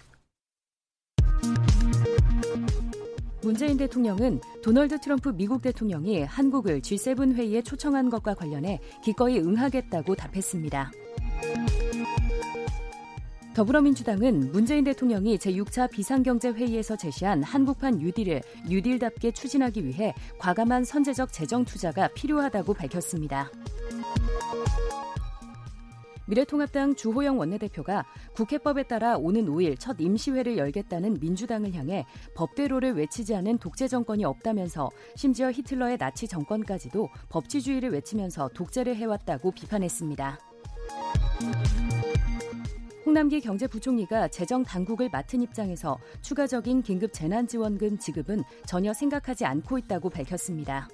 [3.46, 10.92] 문재인 대통령은 도널드 트럼프 미국 대통령이 한국을 G7 회의에 초청한 것과 관련해 기꺼이 응하겠다고 답했습니다.
[13.54, 22.08] 더불어민주당은 문재인 대통령이 제6차 비상경제회의에서 제시한 한국판 뉴딜을 뉴딜답게 추진하기 위해 과감한 선제적 재정 투자가
[22.16, 23.52] 필요하다고 밝혔습니다.
[26.28, 33.60] 미래통합당 주호영 원내대표가 국회법에 따라 오는 5일 첫 임시회를 열겠다는 민주당을 향해 법대로를 외치지 않은
[33.60, 40.40] 독재 정권이 없다면서 심지어 히틀러의 나치 정권까지도 법치주의를 외치면서 독재를 해왔다고 비판했습니다.
[43.06, 50.88] 홍남기 경제부총리가 재정 당국을 맡은 입장에서 추가적인 긴급 재난지원금 지급은 전혀 생각하지 않고 있다고 밝혔습니다.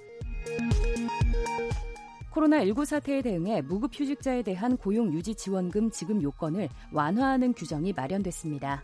[2.32, 8.82] 코로나19 사태에 대응해 무급휴직자에 대한 고용유지지원금 지급 요건을 완화하는 규정이 마련됐습니다.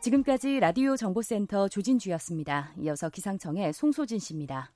[0.00, 2.72] 지금까지 라디오 정보센터 조진주였습니다.
[2.78, 4.72] 이어서 기상청의 송소진 씨입니다.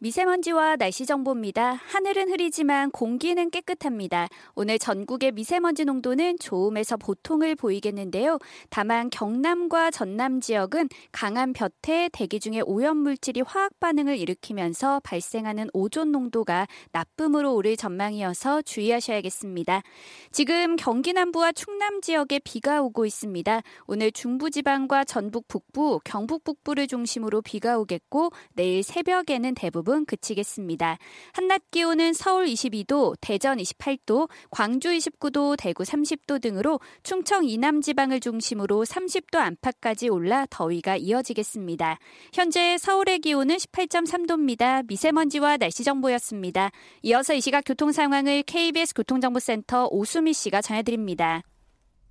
[0.00, 1.72] 미세먼지와 날씨 정보입니다.
[1.72, 4.28] 하늘은 흐리지만 공기는 깨끗합니다.
[4.54, 8.38] 오늘 전국의 미세먼지 농도는 좋음에서 보통을 보이겠는데요.
[8.70, 16.68] 다만 경남과 전남 지역은 강한 볕에 대기 중에 오염물질이 화학 반응을 일으키면서 발생하는 오존 농도가
[16.92, 19.82] 나쁨으로 오를 전망이어서 주의하셔야겠습니다.
[20.30, 23.62] 지금 경기 남부와 충남 지역에 비가 오고 있습니다.
[23.88, 30.98] 오늘 중부지방과 전북 북부, 경북 북부를 중심으로 비가 오겠고 내일 새벽에는 대부분 대 부분 그치겠습니다.
[31.32, 38.84] 한낮 기온은 서울 22도, 대전 28도, 광주 29도, 대구 30도 등으로 충청 이남 지방을 중심으로
[38.84, 41.98] 30도 안팎까지 올라 더위가 이어지겠습니다.
[42.34, 44.86] 현재 서울의 기온은 18.3도입니다.
[44.86, 46.70] 미세먼지와 날씨 정보였습니다.
[47.04, 51.40] 이어서 이 시각 교통 상황을 KBS 교통정보센터 오수미 씨가 전해드립니다.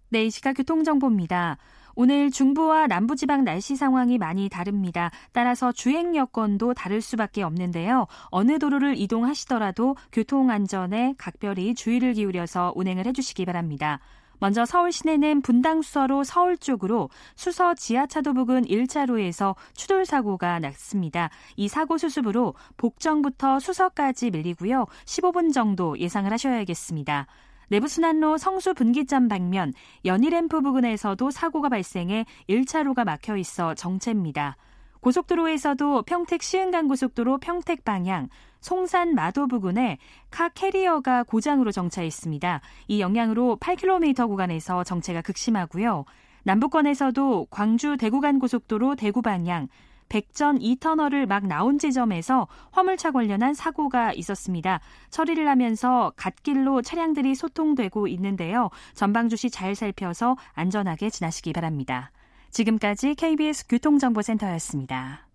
[0.09, 1.59] 네, 이 시각 교통정보입니다.
[1.99, 5.09] 오늘 중부와 남부지방 날씨 상황이 많이 다릅니다.
[5.31, 8.05] 따라서 주행 여건도 다를 수밖에 없는데요.
[8.25, 13.99] 어느 도로를 이동하시더라도 교통 안전에 각별히 주의를 기울여서 운행을 해주시기 바랍니다.
[14.37, 21.31] 먼저 서울 시내는 분당 수서로 서울 쪽으로 수서 지하차도 부근 1차로에서 추돌 사고가 났습니다.
[21.55, 24.85] 이 사고 수습으로 복정부터 수서까지 밀리고요.
[25.05, 27.25] 15분 정도 예상을 하셔야겠습니다.
[27.69, 29.73] 내부순환로 성수 분기점 방면
[30.05, 34.57] 연희램프 부근에서도 사고가 발생해 1차로가 막혀 있어 정체입니다.
[35.01, 38.29] 고속도로에서도 평택 시흥간 고속도로 평택 방향
[38.61, 39.97] 송산 마도 부근에
[40.29, 42.61] 카 캐리어가 고장으로 정차해 있습니다.
[42.87, 46.05] 이 영향으로 8km 구간에서 정체가 극심하고요.
[46.43, 49.67] 남부권에서도 광주 대구간 고속도로 대구 방향
[50.09, 54.79] 백전 2터널을 막 나온 지점에서 화물차 관련한 사고가 있었습니다.
[55.09, 58.69] 처리를 하면서 갓길로 차량들이 소통되고 있는데요.
[58.93, 62.11] 전방 주시 잘 살펴서 안전하게 지나시기 바랍니다.
[62.51, 65.27] 지금까지 KBS 교통정보센터였습니다.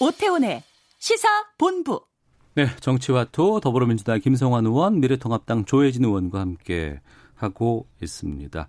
[0.00, 0.62] 오태훈의
[0.98, 2.00] 시사 본부.
[2.56, 7.02] 네, 정치와토 더불어민주당 김성환 의원, 미래통합당 조혜진 의원과 함께
[7.34, 8.66] 하고 있습니다.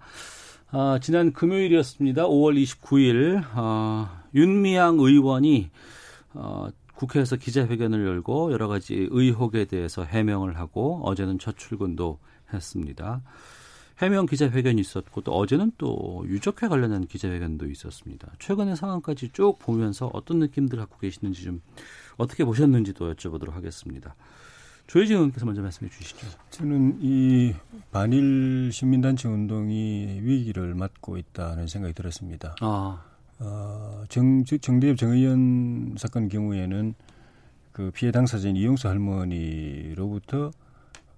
[0.72, 2.24] 아, 지난 금요일이었습니다.
[2.24, 5.70] 5월 29일 어, 윤미향 의원이
[6.34, 12.20] 어, 국회에서 기자회견을 열고 여러 가지 의혹에 대해서 해명을 하고 어제는 첫 출근도
[12.54, 13.22] 했습니다.
[14.00, 18.34] 해명 기자회견이 있었고 또 어제는 또 유적회 관련한 기자회견도 있었습니다.
[18.40, 21.62] 최근의 상황까지 쭉 보면서 어떤 느낌들 갖고 계시는지 좀
[22.18, 24.16] 어떻게 보셨는지도 여쭤보도록 하겠습니다.
[24.88, 26.28] 조혜진 의원께서 먼저 말씀해 주시죠.
[26.50, 27.54] 저는 이
[27.92, 32.56] 반일 시민단체 운동이 위기를 맞고 있다는 생각이 들었습니다.
[32.62, 33.04] 아.
[33.40, 36.96] 어, 정, 정대협 정의연 사건 경우에는
[37.72, 40.52] 그 피해 당사자인 이용수 할머니로부터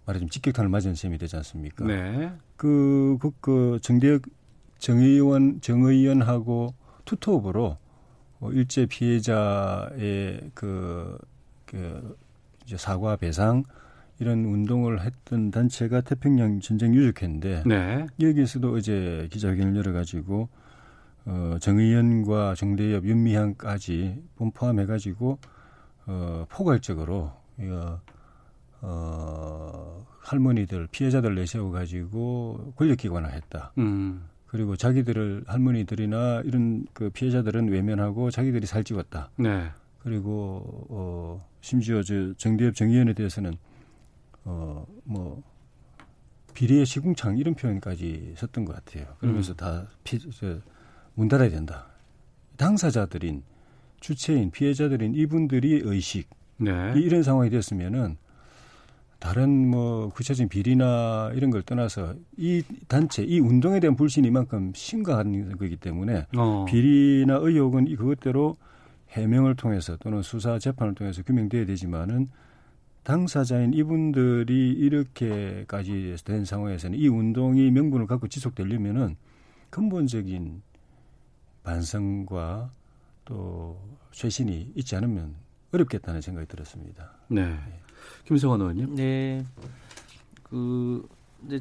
[0.05, 1.85] 말하자면 직격탄을 맞은 셈이 되지 않습니까?
[1.85, 2.33] 네.
[2.57, 4.23] 그, 그, 그 정대협
[4.79, 6.73] 정의원, 정의연하고
[7.05, 7.77] 투톱으로 어,
[8.41, 11.17] 일제 피해자의 그,
[11.65, 12.17] 그
[12.65, 13.63] 이제 사과 배상
[14.19, 18.05] 이런 운동을 했던 단체가 태평양 전쟁 유족회인데 네.
[18.19, 20.49] 여기에서도 어제 기자회견을 열어가지고
[21.25, 24.21] 어, 정의연과 정대엽, 윤미향까지
[24.53, 25.39] 포함해가지고
[26.07, 28.01] 어, 포괄적으로 어,
[28.81, 33.73] 어, 할머니들 피해자들 내세워가지고 권력기관화 했다.
[33.77, 34.27] 음.
[34.49, 39.29] 그리고 자기들을 할머니들이나 이런 그 피해자들은 외면하고 자기들이 살찌웠다.
[39.37, 39.69] 네.
[39.99, 43.53] 그리고 어 심지어 저 정대협 정의원에 대해서는
[44.45, 45.43] 어뭐
[46.55, 49.05] 비리의 시궁창 이런 표현까지 썼던 것 같아요.
[49.19, 49.85] 그러면서 음.
[51.15, 51.87] 다문 닫아야 된다.
[52.57, 53.43] 당사자들인
[53.99, 56.93] 주체인 피해자들인 이분들이 의식 네.
[56.95, 58.17] 이런 상황이 됐으면은
[59.19, 65.57] 다른 뭐 구체적인 비리나 이런 걸 떠나서 이 단체, 이 운동에 대한 불신이 이만큼 심각한
[65.57, 66.65] 거기 때문에 어.
[66.65, 68.57] 비리나 의혹은 그것대로
[69.09, 72.27] 해명을 통해서 또는 수사 재판을 통해서 규명돼야 되지만은
[73.03, 79.17] 당사자인 이분들이 이렇게까지 된 상황에서는 이 운동이 명분을 갖고 지속되려면은
[79.69, 80.61] 근본적인
[81.63, 82.71] 반성과
[83.25, 83.79] 또
[84.11, 85.35] 쇄신이 있지 않으면
[85.73, 87.11] 어렵겠다는 생각이 들었습니다.
[87.27, 87.47] 네.
[87.47, 87.79] 네.
[88.25, 88.95] 김성환 의원님.
[88.95, 89.45] 네.
[90.43, 91.07] 그
[91.45, 91.59] 이제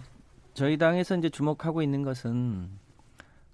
[0.55, 2.69] 저희 당에서 이제 주목하고 있는 것은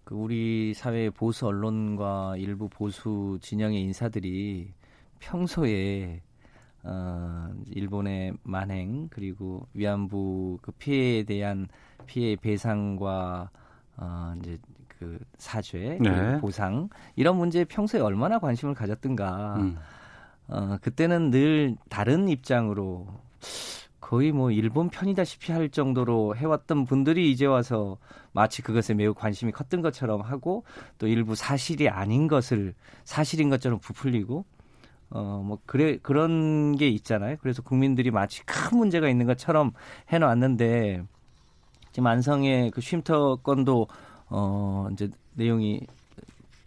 [0.04, 4.72] 그 우리 사회의 보수 언론과 일부 보수 진영의 인사들이
[5.18, 6.22] 평소에
[6.82, 11.68] 어, 일본의 만행 그리고 위안부 그 피해에 대한
[12.06, 13.50] 피해 배상과
[13.96, 14.58] 어, 이제
[14.98, 16.38] 그 사죄, 네.
[16.40, 19.56] 보상 이런 문제에 평소에 얼마나 관심을 가졌던가.
[19.56, 19.76] 음.
[20.48, 23.06] 어, 그때는 늘 다른 입장으로
[24.00, 27.96] 거의 뭐 일본 편이다시피 할 정도로 해왔던 분들이 이제 와서
[28.32, 30.64] 마치 그것에 매우 관심이 컸던 것처럼 하고
[30.98, 32.74] 또 일부 사실이 아닌 것을
[33.04, 34.44] 사실인 것처럼 부풀리고
[35.10, 37.36] 어 뭐 그래 그런 게 있잖아요.
[37.40, 39.72] 그래서 국민들이 마치 큰 문제가 있는 것처럼
[40.12, 41.04] 해놓았는데
[41.92, 43.86] 지금 안성의 그 쉼터 건도
[44.28, 45.82] 어 이제 내용이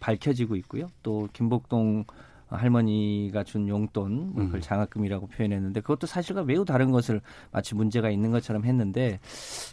[0.00, 0.88] 밝혀지고 있고요.
[1.02, 2.04] 또 김복동
[2.48, 4.60] 할머니가 준 용돈, 뭐 그걸 음.
[4.60, 7.20] 장학금이라고 표현했는데 그것도 사실과 매우 다른 것을
[7.50, 9.20] 마치 문제가 있는 것처럼 했는데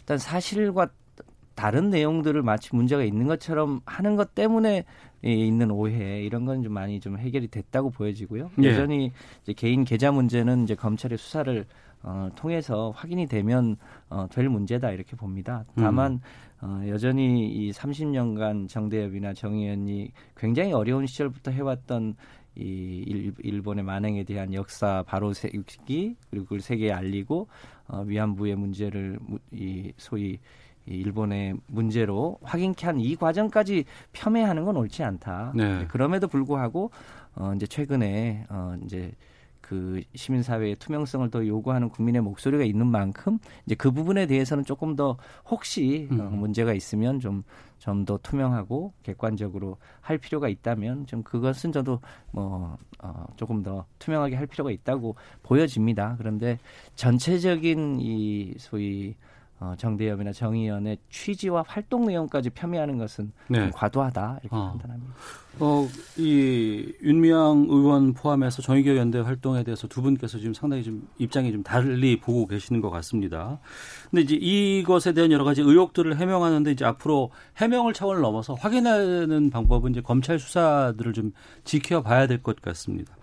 [0.00, 0.88] 일단 사실과
[1.54, 4.84] 다른 내용들을 마치 문제가 있는 것처럼 하는 것 때문에
[5.22, 8.50] 있는 오해 이런 건 좀 많이 좀 해결이 됐다고 보여지고요.
[8.62, 8.68] 예.
[8.68, 9.12] 여전히
[9.42, 11.64] 이제 개인 계좌 문제는 이제 검찰의 수사를
[12.02, 13.76] 어, 통해서 확인이 되면
[14.10, 15.64] 어, 될 문제다 이렇게 봅니다.
[15.76, 16.20] 다만 음.
[16.60, 22.16] 어, 여전히 이 30년간 정대협이나 정의연이 굉장히 어려운 시절부터 해왔던
[22.56, 27.48] 이 일본의 만행에 대한 역사 바로 세우기 그리고 그걸 세계에 알리고
[27.88, 29.18] 어, 위안부의 문제를
[29.52, 30.38] 이 소위
[30.88, 35.52] 이 일본의 문제로 확인케 한 이 과정까지 폄훼하는 건 옳지 않다.
[35.54, 35.84] 네.
[35.88, 36.90] 그럼에도 불구하고
[37.34, 39.12] 어 이제 최근에 어 이제
[39.60, 45.16] 그 시민사회의 투명성을 더 요구하는 국민의 목소리가 있는 만큼 이제 그 부분에 대해서는 조금 더
[45.50, 46.20] 혹시 어, 음.
[46.20, 47.42] 어, 문제가 있으면 좀
[47.78, 52.00] 좀 더 투명하고 객관적으로 할 필요가 있다면 좀 그것은 저도
[52.32, 56.16] 뭐 어, 조금 더 투명하게 할 필요가 있다고 보여집니다.
[56.18, 56.58] 그런데
[56.94, 59.16] 전체적인 이 소위
[59.58, 63.70] 어, 정대협이나 정의연의 취지와 활동 내용까지 폄훼하는 것은 네.
[63.72, 64.68] 과도하다 이렇게 어.
[64.72, 65.14] 판단합니다.
[65.58, 65.88] 어,
[66.18, 71.62] 이 윤미향 의원 포함해서 정의교 연대 활동에 대해서 두 분께서 지금 상당히 좀 입장이 좀
[71.62, 73.58] 달리 보고 계시는 것 같습니다.
[74.10, 79.92] 근데 이제 이것에 대한 여러 가지 의혹들을 해명하는데 이제 앞으로 해명을 차원을 넘어서 확인하는 방법은
[79.92, 81.32] 이제 검찰 수사들을 좀
[81.64, 83.16] 지켜봐야 될 것 같습니다.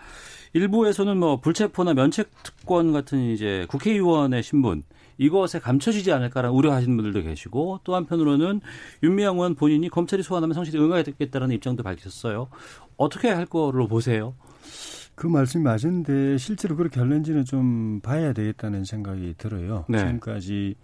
[0.54, 4.84] 일부에서는 뭐 불체포나 면책 특권 같은 이제 국회의원의 신분
[5.18, 8.61] 이것에 감춰지지 않을까라는 우려하시는 분들도 계시고 또 한편으로는
[9.03, 12.47] 윤미향 의원 본인이 검찰이 소환하면 성실히 응하겠다라는 입장도 밝혔어요.
[12.97, 14.36] 어떻게 할 거로 보세요?
[15.16, 19.86] 그 말씀이 맞은데 실제로 그렇게 할는지는 좀 봐야 되겠다는 생각이 들어요.
[19.88, 19.99] 네.
[19.99, 20.76] 지금까지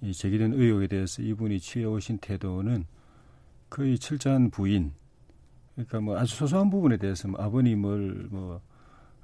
[0.00, 2.84] 이 제기된 의혹에 대해서 이분이 취해 오신 태도는
[3.70, 4.92] 거의 철저한 부인.
[5.74, 8.60] 그러니까 뭐 아주 소소한 부분에 대해서 뭐 아버님을 뭐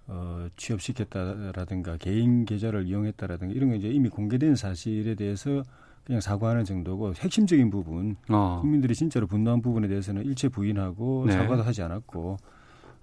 [0.07, 5.62] 어, 취업시켰다라든가 개인 계좌를 이용했다라든가 이런 게 이제 이미 공개된 사실에 대해서
[6.05, 8.59] 그냥 사과하는 정도고 핵심적인 부분 어.
[8.61, 11.32] 국민들이 진짜로 분노한 부분에 대해서는 일체 부인하고 네.
[11.32, 12.36] 사과도 하지 않았고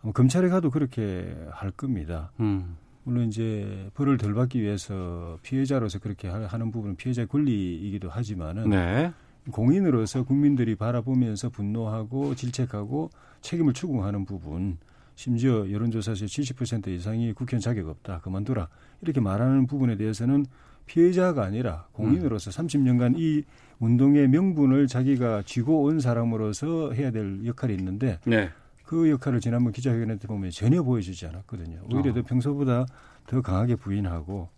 [0.03, 2.31] 뭐 검찰에 가도 그렇게 할 겁니다.
[2.39, 2.77] 음.
[3.03, 9.11] 물론 이제 벌을 덜 받기 위해서 피해자로서 그렇게 하는 부분은 피해자의 권리이기도 하지만은 네.
[9.51, 13.09] 공인으로서 국민들이 바라보면서 분노하고 질책하고
[13.41, 14.77] 책임을 추궁하는 부분
[15.15, 18.67] 심지어 여론조사에서 70% 이상이 국회의원 자격 없다 그만두라
[19.01, 20.45] 이렇게 말하는 부분에 대해서는
[20.85, 22.67] 피해자가 아니라 공인으로서 음.
[22.67, 23.43] 30년간 이
[23.79, 28.49] 운동의 명분을 자기가 쥐고 온 사람으로서 해야 될 역할이 있는데 네.
[28.83, 31.81] 그 역할을 지난번 기자회견에 보면 전혀 보여주지 않았거든요.
[31.93, 32.13] 오히려 어.
[32.13, 32.85] 더 평소보다
[33.25, 34.49] 더 강하게 부인하고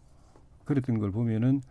[0.66, 1.62] 그랬던 걸 보면은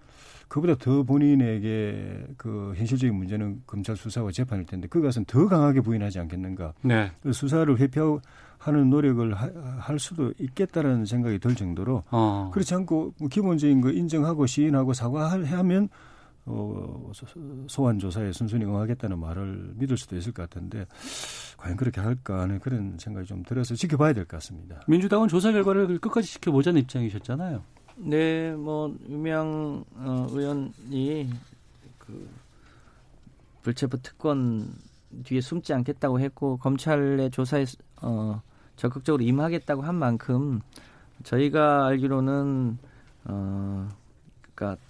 [0.48, 6.74] 그보다 더 본인에게 그 현실적인 문제는 검찰 수사와 재판일 텐데 그것은 더 강하게 부인하지 않겠는가.
[6.82, 7.10] 네.
[7.22, 8.20] 그 수사를 회피하
[8.66, 12.50] 는 노력을 하, 할 수도 있겠다라는 생각이 들 정도로 어.
[12.52, 15.88] 그렇지 않고 뭐 기본적인 거 인정하고 시인하고 사과하면
[16.44, 17.10] 어,
[17.68, 20.86] 소환 조사에 순순히 응하겠다는 말을 믿을 수도 있을 것 같은데
[21.56, 24.80] 과연 그렇게 할까 하는 그런 생각이 좀 들어서 지켜봐야 될 것 같습니다.
[24.86, 27.62] 민주당은 조사 결과를 끝까지 지켜보자는 입장이셨잖아요.
[27.96, 31.30] 네, 뭐 유명 어, 의원이
[31.98, 32.28] 그
[33.62, 34.68] 불체포 특권
[35.24, 37.64] 뒤에 숨지 않겠다고 했고 검찰의 조사에
[38.00, 38.40] 어,
[38.76, 40.60] 적극적으로 임하겠다고 한 만큼
[41.24, 42.78] 저희가 알기로는
[43.24, 43.88] 어,
[44.54, 44.80] 그러니까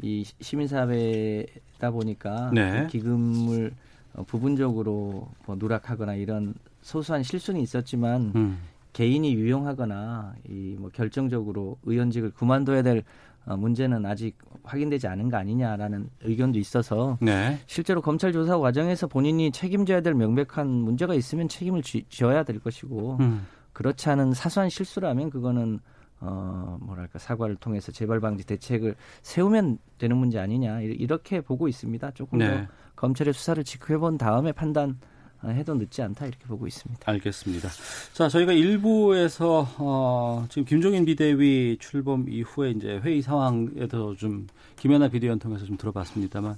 [0.00, 2.82] 이 시민사회다 보니까 네.
[2.82, 3.72] 그 기금을
[4.14, 8.58] 어, 부분적으로 뭐 누락하거나 이런 소소한 실수는 있었지만 음.
[8.92, 13.04] 개인이 유용하거나 이 뭐 결정적으로 의원직을 그만둬야 될
[13.44, 17.58] 어, 문제는 아직 확인되지 않은 거 아니냐라는 의견도 있어서 네.
[17.66, 23.18] 실제로 검찰 조사 과정에서 본인이 책임져야 될 명백한 문제가 있으면 책임을 지, 져야 될 것이고
[23.20, 23.46] 음.
[23.72, 25.80] 그렇지 않은 사소한 실수라면 그거는
[26.24, 32.12] 어, 뭐랄까, 사과를 통해서 재발 방지 대책을 세우면 되는 문제 아니냐, 이렇게 보고 있습니다.
[32.12, 32.48] 조금 네.
[32.48, 35.00] 더 검찰의 수사를 지켜본 다음에 판단,
[35.44, 37.10] 해도 늦지 않다 이렇게 보고 있습니다.
[37.10, 37.68] 알겠습니다.
[38.12, 45.38] 자, 저희가 일부에서 어, 지금 김종인 비대위 출범 이후에 이제 회의 상황에도 좀 김연아 비대위원
[45.38, 46.56] 통해서 좀 들어봤습니다만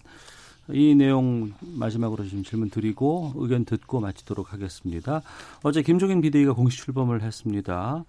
[0.70, 5.22] 이 내용 마지막으로 좀 질문 드리고 의견 듣고 마치도록 하겠습니다.
[5.62, 8.04] 어제 김종인 비대위가 공식 출범을 했습니다.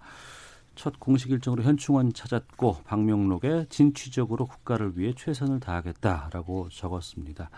[0.74, 7.50] 첫 공식 일정으로 현충원 찾았고 방명록에 진취적으로 국가를 위해 최선을 다하겠다라고 적었습니다.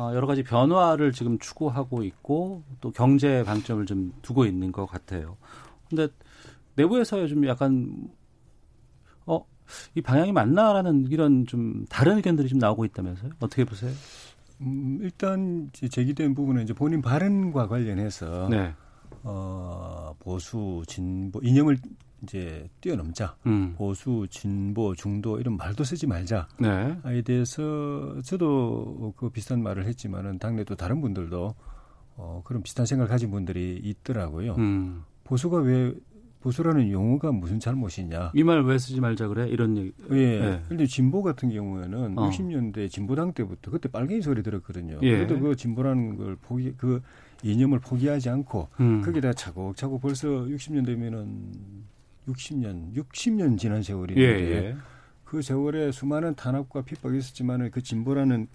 [0.00, 5.36] 어, 여러 가지 변화를 지금 추구하고 있고 또 경제 방점을 좀 두고 있는 것 같아요.
[5.90, 6.08] 근데
[6.74, 8.08] 내부에서 좀 약간
[9.26, 9.44] 어,
[9.94, 13.32] 이 방향이 맞나라는 이런 좀 다른 의견들이 좀 나오고 있다면서요?
[13.40, 13.92] 어떻게 보세요?
[14.62, 18.72] 음, 일단 제기된 부분은 이제 본인 발언과 관련해서 네.
[19.22, 21.76] 어, 보수 진보 이념을
[22.22, 23.74] 이제 뛰어넘자 음.
[23.76, 27.22] 보수 진보 중도 이런 말도 쓰지 말자에 네.
[27.24, 31.54] 대해서 저도 그 비슷한 말을 했지만은 당내 또 다른 분들도
[32.16, 34.54] 어 그런 비슷한 생각을 가진 분들이 있더라고요.
[34.56, 35.02] 음.
[35.24, 35.94] 보수가 왜
[36.40, 38.32] 보수라는 용어가 무슨 잘못이냐?
[38.34, 39.46] 이 말 왜 쓰지 말자 그래?
[39.48, 39.92] 이런 얘기.
[40.12, 40.38] 예.
[40.40, 40.62] 네.
[40.68, 42.30] 근데 진보 같은 경우에는 어.
[42.30, 44.98] 60년대 진보당 때부터 그때 빨갱이 소리 들었거든요.
[45.02, 45.16] 예.
[45.18, 47.02] 그래도 그 진보라는 걸 포기 그
[47.42, 49.02] 이념을 포기하지 않고 음.
[49.02, 51.52] 거기다 차곡차곡 벌써 60년 되면은
[52.28, 54.76] 60년, 60년 지난 세월인데 예, 예.
[55.24, 58.48] 그 세월에 수많은 탄압과 핍박이 있었지만은 그 진보라는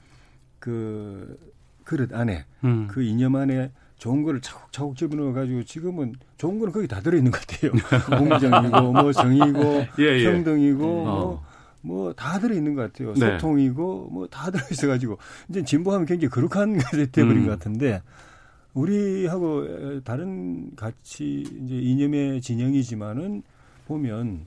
[0.59, 1.37] 그
[1.83, 2.87] 그릇 안에 음.
[2.87, 7.31] 그 이념 안에 좋은 거를 차곡차곡 집어넣어 가지고 지금은 좋은 거는 거기 다 들어 있는
[7.31, 7.71] 것 같아요.
[8.19, 10.23] 공정이고 뭐 정의고 예, 예.
[10.23, 11.55] 평등이고 음.
[11.81, 13.13] 뭐뭐다 들어 있는 것 같아요.
[13.13, 13.31] 네.
[13.37, 15.17] 소통이고 뭐 다 들어 있어 가지고
[15.49, 17.45] 이제 진보하면 굉장히 거룩한 것이 돼버린 음.
[17.45, 18.01] 것 같은데
[18.73, 23.43] 우리하고 다른 가치 이제 이념의 진영이지만은
[23.85, 24.45] 보면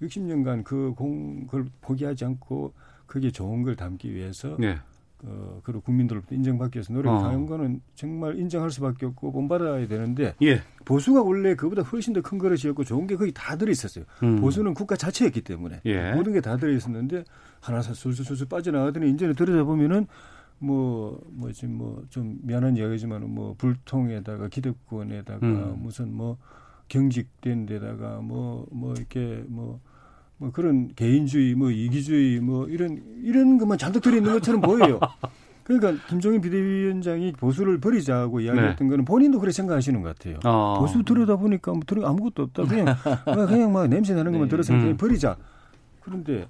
[0.00, 2.72] 60년간 그 공, 그걸 포기하지 않고
[3.06, 4.76] 그게 좋은 걸 담기 위해서 네.
[5.24, 7.46] 어, 그리고 국민들로부터 인정받기 위해서 노력한 어.
[7.46, 10.60] 거는 정말 인정할 수밖에 없고 본받아야 되는데 예.
[10.84, 14.04] 보수가 원래 그보다 훨씬 더 큰 그릇이었고 좋은 게 거의 다 들어있었어요.
[14.24, 14.40] 음.
[14.40, 16.12] 보수는 국가 자체였기 때문에 예.
[16.14, 17.22] 모든 게 다 들어있었는데
[17.60, 20.08] 하나씩 술술술술 빠져나가더니 이제는 들여다보면은
[20.58, 25.74] 뭐, 뭐지, 뭐, 좀 미안한 이야기지만, 뭐, 불통에다가, 기득권에다가, 음.
[25.82, 26.38] 무슨 뭐,
[26.92, 29.80] 경직된 데다가 뭐, 뭐 이렇게 뭐,
[30.36, 35.00] 뭐 그런 개인주의, 뭐 이기주의, 뭐 이런, 이런 것만 잔뜩 들어 있는 것처럼 보여요.
[35.64, 38.90] 그러니까 김종인 비대위원장이 보수를 버리자고 이야기했던 네.
[38.90, 40.38] 거는 본인도 그렇게 생각하시는 것 같아요.
[40.44, 40.80] 어.
[40.80, 42.64] 보수 들여다 보니까 뭐 들어 아무것도 없다.
[42.68, 42.96] 그냥
[43.46, 44.50] 그냥 막 냄새 나는 것만 네.
[44.50, 44.96] 들어서 그냥 음.
[44.96, 45.36] 버리자.
[46.00, 46.48] 그런데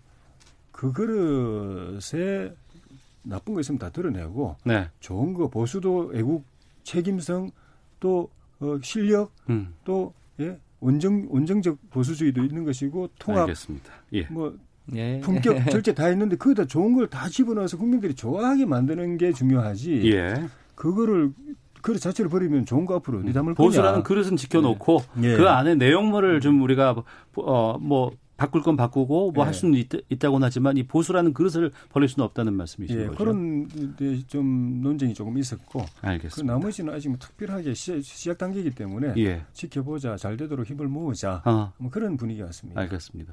[0.73, 2.53] 그 그릇에
[3.23, 4.89] 나쁜 거 있으면 다 드러내고 네.
[4.99, 6.45] 좋은 거 보수도 애국
[6.83, 7.51] 책임성
[8.01, 8.31] 또
[8.61, 9.75] 어, 실력 음.
[9.85, 13.93] 또 예, 원정 원정적 보수주의도 있는 것이고 통합 알겠습니다.
[14.15, 14.23] 예.
[14.31, 14.55] 뭐
[14.95, 15.21] 예.
[15.21, 20.13] 품격 절제 다 했는데 거기다 좋은 걸 다 집어넣어서 국민들이 좋아하게 만드는 게 중요하지.
[20.13, 20.35] 예.
[20.75, 21.33] 그거를
[21.83, 23.55] 그릇 자체를 버리면 좋은 거 앞으로 어디 담을.
[23.55, 25.37] 보수라는 그릇은 지켜놓고 예.
[25.37, 26.97] 그 안에 내용물을 좀 우리가
[27.37, 28.13] 어 뭐
[28.43, 29.47] 바꿀 건 바꾸고 뭐 예.
[29.47, 33.17] 할 수는 있, 있다고는 하지만 이 보수라는 그릇을 버릴 수는 없다는 말씀이신 예, 거죠.
[33.19, 36.53] 그런 데좀 논쟁이 조금 있었고 그 알겠습니다.
[36.53, 39.45] 나머지는 아직 뭐 특별하게 시, 시작 단계이기 때문에 예.
[39.53, 42.81] 지켜보자 잘 되도록 힘을 모으자 아, 뭐 그런 분위기 같습니다.
[42.81, 43.33] 알겠습니다.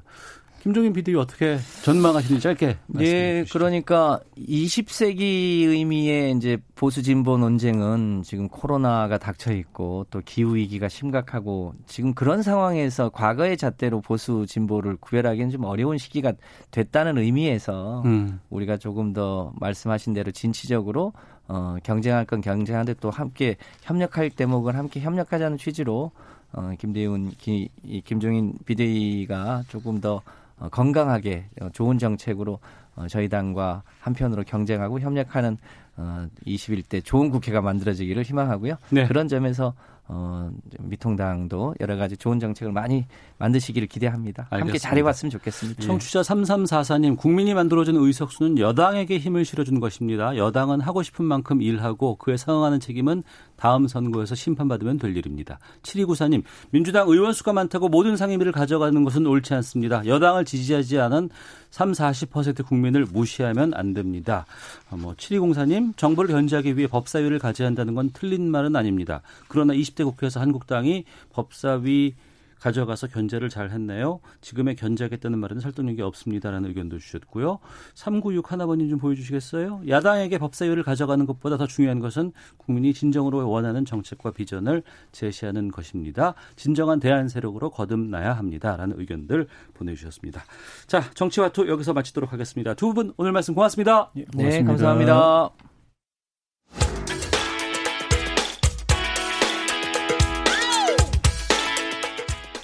[0.60, 3.58] 김종인 비대위 어떻게 전망하시는지 짧게 말씀해 예, 주시죠.
[3.58, 5.20] 그러니까 20세기
[5.68, 12.42] 의미의 이제 보수 진보 논쟁은 지금 코로나가 닥쳐 있고 또 기후 위기가 심각하고 지금 그런
[12.42, 16.34] 상황에서 과거의 잣대로 보수 진보를 구별하기는 좀 어려운 시기가
[16.70, 18.40] 됐다는 의미에서 음.
[18.50, 21.14] 우리가 조금 더 말씀하신 대로 진취적으로
[21.48, 26.12] 어, 경쟁할 건 경쟁하는데 또 함께 협력할 대목은 함께 협력하자는 취지로
[26.52, 30.22] 어, 김대훈, 기, 이 김종인 비대위가 조금 더 어,
[30.68, 32.58] 건강하게 어, 좋은 정책으로
[32.96, 35.56] 어, 저희 당과 한편으로 경쟁하고 협력하는
[35.96, 38.76] 어, 21대 좋은 국회가 만들어지기를 희망하고요.
[38.90, 39.06] 네.
[39.06, 39.74] 그런 점에서
[40.08, 40.50] 어,
[40.80, 43.06] 미통당도 여러 가지 좋은 정책을 많이
[43.40, 44.44] 만드시기를 기대합니다.
[44.44, 44.88] 함께 알겠습니다.
[44.88, 45.82] 잘해왔으면 좋겠습니다.
[45.82, 50.36] 청취자 3344님, 국민이 만들어준 의석수는 여당에게 힘을 실어준 것입니다.
[50.36, 53.22] 여당은 하고 싶은 만큼 일하고 그에 상응하는 책임은
[53.56, 55.58] 다음 선거에서 심판받으면 될 일입니다.
[55.82, 60.04] 7294님, 민주당 의원 수가 많다고 모든 상임위를 가져가는 것은 옳지 않습니다.
[60.04, 61.30] 여당을 지지하지 않은
[61.70, 64.44] 3, 40% 국민을 무시하면 안 됩니다.
[64.90, 69.22] 어, 뭐 7204님, 정부를 견제하기 위해 법사위를 가져야 한다는 건 틀린 말은 아닙니다.
[69.48, 72.14] 그러나 20대 국회에서 한국당이 법사위
[72.60, 74.20] 가져가서 견제를 잘 했네요.
[74.40, 77.58] 지금의 견제하겠다는 말에는 설득력이 없습니다라는 의견도 주셨고요.
[77.94, 79.82] 396 하나번님 좀 보여주시겠어요?
[79.88, 84.82] 야당에게 법사위를 가져가는 것보다 더 중요한 것은 국민이 진정으로 원하는 정책과 비전을
[85.12, 86.34] 제시하는 것입니다.
[86.56, 90.42] 진정한 대안 세력으로 거듭나야 합니다라는 의견들 보내주셨습니다.
[90.86, 92.74] 자, 정치와투 여기서 마치도록 하겠습니다.
[92.74, 94.10] 두 분 오늘 말씀 고맙습니다.
[94.16, 94.68] 예, 네, 고맙습니다.
[94.72, 95.50] 감사합니다.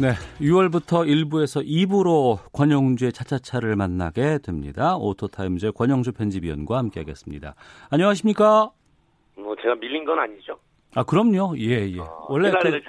[0.00, 4.96] 네, 6월부터 1부에서 2부로 권영주의 차차차를 만나게 됩니다.
[4.96, 7.54] 오토타임즈의 권영주 편집위원과 함께하겠습니다.
[7.90, 8.70] 안녕하십니까?
[9.36, 10.58] 뭐 제가 밀린 건 아니죠.
[10.94, 11.54] 아, 그럼요.
[11.58, 11.98] 예, 예.
[12.00, 12.80] 어, 원래 그.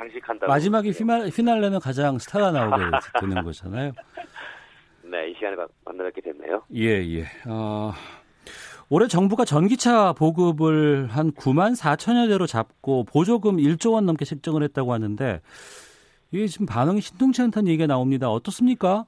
[0.47, 2.83] 마지막에 피날, 피날레는 가장 스타가 나오게
[3.19, 3.91] 되는 거잖아요.
[5.03, 6.63] 네, 이 시간에 마- 만나뵙게 됐네요.
[6.75, 7.25] 예, 예.
[7.47, 7.91] 어,
[8.89, 14.93] 올해 정부가 전기차 보급을 한 9만 4천여 대로 잡고 보조금 1조 원 넘게 책정을 했다고
[14.93, 15.41] 하는데
[16.31, 18.29] 이게 지금 반응이 신통치 않다는 얘기가 나옵니다.
[18.29, 19.05] 어떻습니까?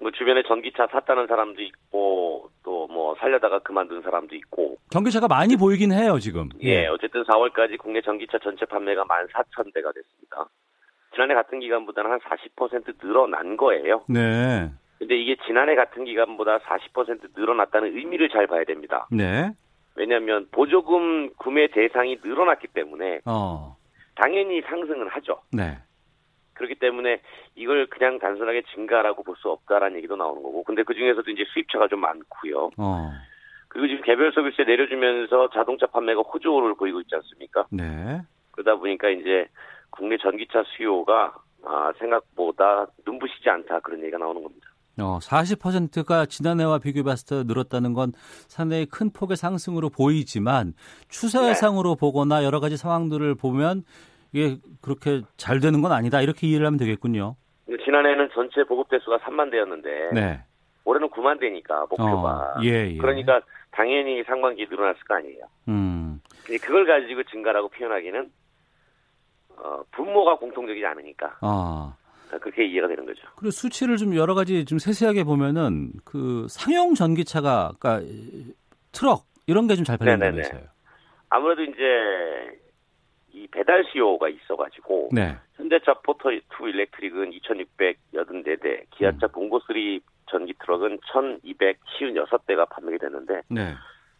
[0.00, 4.76] 뭐 주변에 전기차 샀다는 사람도 있고 또 뭐 살려다가 그만둔 사람도 있고.
[4.90, 6.48] 전기차가 많이 보이긴 해요, 지금.
[6.62, 10.48] 예, 어쨌든 4월까지 국내 전기차 전체 판매가 14,000대가 됐습니다.
[11.12, 14.04] 지난해 같은 기간보다는 한 40% 늘어난 거예요.
[14.08, 14.70] 네.
[14.98, 19.06] 근데 이게 지난해 같은 기간보다 40% 늘어났다는 의미를 잘 봐야 됩니다.
[19.10, 19.50] 네.
[19.96, 23.76] 왜냐하면 보조금 구매 대상이 늘어났기 때문에 어.
[24.14, 25.40] 당연히 상승은 하죠.
[25.52, 25.78] 네.
[26.54, 27.20] 그렇기 때문에
[27.56, 30.62] 이걸 그냥 단순하게 증가라고 볼 수 없다라는 얘기도 나오는 거고.
[30.62, 32.70] 근데 그 중에서도 이제 수입차가 좀 많고요.
[32.78, 33.10] 어.
[33.68, 37.66] 그리고 지금 개별 서비스에 내려주면서 자동차 판매가 호조를 보이고 있지 않습니까?
[37.70, 38.22] 네.
[38.52, 39.48] 그러다 보니까 이제
[39.90, 41.34] 국내 전기차 수요가
[41.64, 44.68] 아, 생각보다 눈부시지 않다 그런 얘기가 나오는 겁니다.
[45.00, 48.12] 어, 40%가 지난해와 비교해봤을 때 늘었다는 건
[48.46, 50.74] 상당히 큰 폭의 상승으로 보이지만
[51.08, 53.82] 추세상으로 보거나 여러 가지 상황들을 보면
[54.34, 56.20] 이게 그렇게 잘 되는 건 아니다.
[56.20, 57.36] 이렇게 이해를 하면 되겠군요.
[57.84, 60.42] 지난해는 전체 보급 대수가 3만 대였는데 네.
[60.84, 62.96] 올해는 9만 대니까 목표가 어, 예, 예.
[62.98, 65.44] 그러니까 당연히 상반기에 늘어났을 거 아니에요.
[65.68, 66.20] 음.
[66.44, 68.30] 근데 그걸 가지고 증가라고 표현하기는
[69.56, 71.94] 어, 분모가 공통적이지 않으니까 아.
[72.40, 73.20] 그렇게 이해가 되는 거죠.
[73.36, 78.04] 그리고 수치를 좀 여러 가지 좀 세세하게 보면은 그 상용 전기차가 그러니까
[78.90, 80.60] 트럭 이런 게 좀 잘 팔린다면서요.
[81.30, 81.80] 아무래도 이제
[83.44, 85.36] 이 배달 수요가 있어가지고 네.
[85.56, 93.74] 현대차 포터 2 일렉트릭은 2,684대, 기아차 봉고 3 전기 트럭은 1,256대가 판매가 됐는데 네.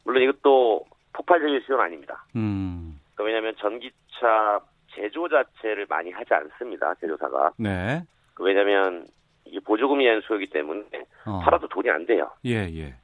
[0.04, 2.26] 물론 이것도 폭발적인 수요는 아닙니다.
[2.36, 3.00] 음.
[3.14, 4.60] 그러니까 왜냐하면 전기차
[4.92, 6.94] 제조 자체를 많이 하지 않습니다.
[7.00, 7.52] 제조사가.
[7.56, 8.02] 네.
[8.38, 9.06] 왜냐하면
[9.46, 10.84] 이게 보조금이 한 수요이기 때문에
[11.24, 11.40] 어.
[11.42, 12.30] 팔아도 돈이 안 돼요.
[12.44, 12.94] 예, 예.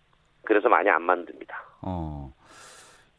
[0.45, 1.65] 그래서 많이 안 만듭니다.
[1.83, 2.33] 어.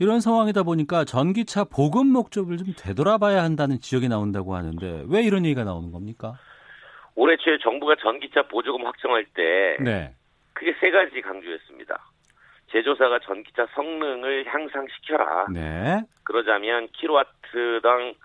[0.02, 5.64] 이런 상황이다 보니까 전기차 보급 목적을 좀 되돌아봐야 한다는 지적이 나온다고 하는데 왜 이런 얘기가
[5.64, 6.40] 나오는 겁니까?
[7.14, 10.16] 올해 초에 정부가 전기차 보조금 확정할 때 네.
[10.54, 12.00] 크게 세 가지 강조했습니다.
[12.72, 15.46] 제조사가 전기차 성능을 향상시켜라.
[15.54, 16.02] 네.
[16.24, 18.16] 그러자면 킬로와트당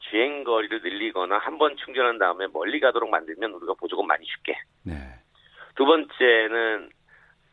[0.00, 4.54] 주행 거리를 늘리거나 한 번 충전한 다음에 멀리 가도록 만들면 우리가 보조금 많이 줄게.
[4.82, 4.92] 네.
[5.76, 6.90] 두 번째는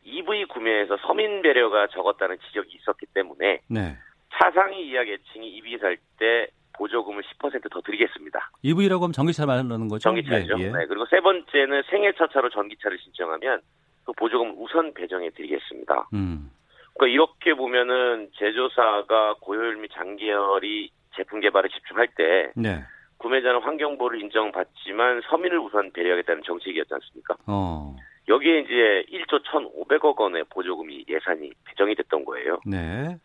[0.04, 3.96] EV 구매에서 서민 배려가 적었다는 지적이 있었기 때문에 네.
[4.32, 6.48] 차상위 이하 계층이 EV 살 때
[6.80, 8.50] 보조금을 10%더 드리겠습니다.
[8.62, 10.02] EV라고 하면 전기차 말하는 거죠?
[10.02, 10.58] 전기차죠.
[10.58, 10.70] 예, 예.
[10.70, 13.60] 네, 그리고 세 번째는 생애 첫차로 전기차를 신청하면
[14.04, 16.08] 그 보조금 우선 배정해 드리겠습니다.
[16.14, 16.50] 음.
[16.94, 22.82] 그러니까 이렇게 보면은 제조사가 고효율 및 장기열이 제품 개발에 집중할 때 네.
[23.18, 27.36] 구매자는 환경보를 인정받지만 서민을 우선 배려하겠다는 정책이었지 않습니까?
[27.46, 27.94] 어.
[28.30, 32.60] 여기에 이제 1조 1,500억 원의 보조금이 예산이 배정이 됐던 거예요.
[32.64, 33.18] 네.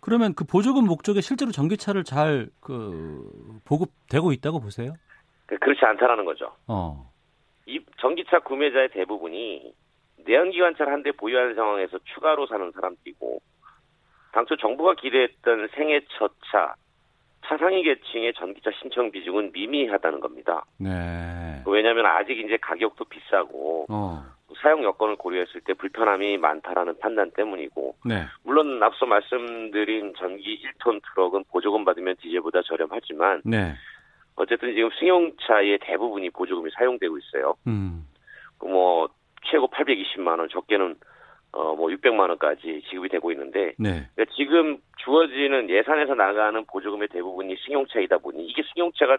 [0.00, 4.94] 그러면 그 보조금 목적에 실제로 전기차를 잘 그 보급되고 있다고 보세요?
[5.46, 6.52] 그렇지 않다라는 거죠.
[6.66, 7.10] 어.
[7.66, 9.72] 이 전기차 구매자의 대부분이
[10.26, 13.40] 내연기관차를 한 대 보유하는 상황에서 추가로 사는 사람들이고
[14.32, 16.74] 당초 정부가 기대했던 생애 첫 차
[17.44, 20.64] 차상위 계층의 전기차 신청 비중은 미미하다는 겁니다.
[20.78, 21.62] 네.
[21.66, 24.24] 왜냐하면 아직 이제 가격도 비싸고 어.
[24.62, 28.24] 사용 여건을 고려했을 때 불편함이 많다라는 판단 때문이고 네.
[28.42, 33.74] 물론 앞서 말씀드린 전기 1톤 트럭은 보조금 받으면 디젤보다 저렴하지만 네.
[34.36, 37.54] 어쨌든 지금 승용차의 대부분이 보조금이 사용되고 있어요.
[37.66, 38.06] 음.
[38.58, 39.08] 그뭐
[39.44, 40.96] 최고 820만 원, 적게는
[41.52, 44.08] 어 뭐 600만 원까지 지급이 되고 있는데 네.
[44.14, 49.16] 그러니까 지금 주어지는 예산에서 나가는 보조금의 대부분이 승용차이다 보니 이게 승용차가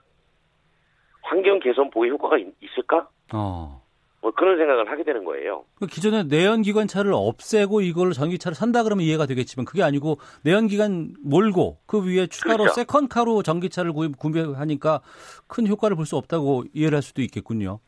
[1.23, 3.09] 환경 개선 보호 효과가 있, 있을까?
[3.34, 3.82] 어.
[4.21, 5.65] 뭐 그런 생각을 하게 되는 거예요.
[5.79, 12.05] 그 기존에 내연기관차를 없애고 이걸 전기차를 산다 그러면 이해가 되겠지만 그게 아니고 내연기관 몰고 그
[12.05, 12.75] 위에 추가로 그렇죠.
[12.75, 15.01] 세컨카로 전기차를 구입, 구매하니까
[15.47, 17.79] 큰 효과를 볼 수 없다고 이해를 할 수도 있겠군요.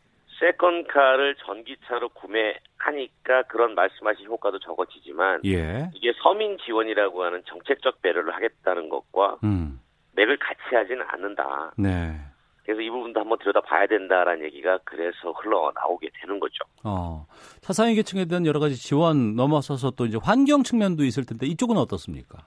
[0.43, 5.89] 세컨카를 전기차로 구매하니까 그런 말씀하신 효과도 적어지지만 예.
[5.93, 9.79] 이게 서민 지원이라고 하는 정책적 배려를 하겠다는 것과 음.
[10.15, 11.73] 맥을 같이 하지는 않는다.
[11.77, 12.19] 네.
[12.63, 16.63] 그래서 이 부분도 한번 들여다봐야 된다라는 얘기가 그래서 흘러나오게 되는 거죠.
[16.83, 17.25] 어.
[17.61, 22.39] 차상위 계층에 대한 여러 가지 지원 넘어서서 또 이제 환경 측면도 있을 텐데 이쪽은 어떻습니까?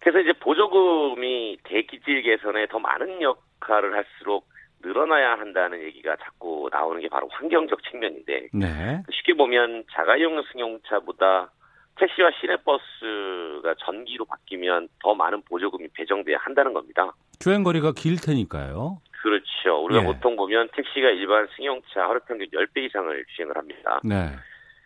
[0.00, 4.48] 그래서 이제 보조금이 대기질 개선에 더 많은 역할을 할수록
[4.82, 9.02] 늘어나야 한다는 얘기가 자꾸 나오는 게 바로 환경적 측면인데 네.
[9.10, 11.50] 쉽게 보면 자가용 승용차보다
[11.96, 17.12] 택시와 시내버스가 전기로 바뀌면 더 많은 보조금이 배정돼야 한다는 겁니다.
[17.38, 18.98] 주행 거리가 길 테니까요.
[19.22, 19.84] 그렇죠.
[19.84, 20.06] 우리가 예.
[20.06, 24.00] 보통 보면 택시가 일반 승용차 하루 평균 10배 이상을 주행을 합니다.
[24.02, 24.30] 네.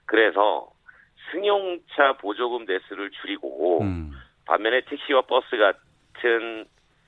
[0.07, 0.69] 그래서
[1.31, 4.13] 승용차 보조금 대수를 줄이고 음.
[4.45, 6.67] 반면에 택시와 버스 같은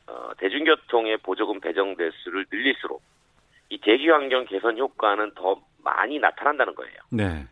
[0.09, 3.03] 어, 대중교통의 보조금 배정 대수를 늘릴수록
[3.69, 6.95] 이 대기 환경 개선 효과는 더 많이 나타난다는 거예요.
[7.11, 7.47] 네.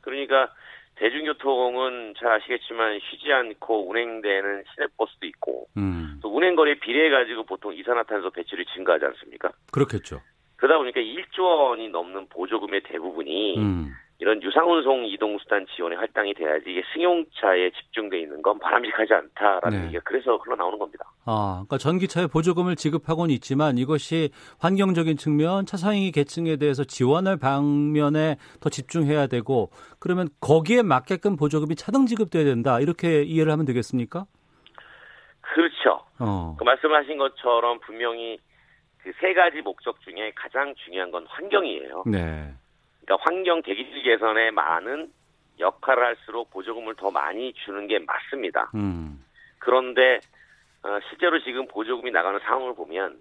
[0.00, 0.52] 그러니까
[0.96, 6.18] 대중교통은 잘 아시겠지만 쉬지 않고 운행되는 시내버스도 있고 음.
[6.22, 9.50] 또 운행거리에 비례해 가지고 보통 이산화탄소 배출이 증가하지 않습니까?
[9.72, 10.22] 그렇겠죠.
[10.56, 13.92] 그러다 보니까 1조 원이 넘는 보조금의 대부분이 음.
[14.26, 19.84] 이런 유상운송 이동수단 지원에 할당이 돼야지 이게 승용차에 집중돼 있는 건 바람직하지 않다라는 네.
[19.86, 21.04] 얘기가 그래서 흘러나오는 겁니다.
[21.26, 28.68] 아, 그러니까 전기차에 보조금을 지급하고는 있지만 이것이 환경적인 측면, 차상위 계층에 대해서 지원할 방면에 더
[28.68, 29.70] 집중해야 되고
[30.00, 32.80] 그러면 거기에 맞게끔 보조금이 차등 지급돼야 된다.
[32.80, 34.26] 이렇게 이해를 하면 되겠습니까?
[35.40, 36.04] 그렇죠.
[36.18, 36.56] 어.
[36.58, 38.38] 그 말씀하신 것처럼 분명히
[39.04, 42.02] 그 세 가지 목적 중에 가장 중요한 건 환경이에요.
[42.06, 42.52] 네.
[43.06, 45.10] 그러니까 환경 대기질 개선에 많은
[45.58, 48.70] 역할을 할수록 보조금을 더 많이 주는 게 맞습니다.
[48.74, 49.24] 음.
[49.58, 50.20] 그런데
[50.82, 53.18] 어, 실제로 지금 보조금이 나가는 상황을 보면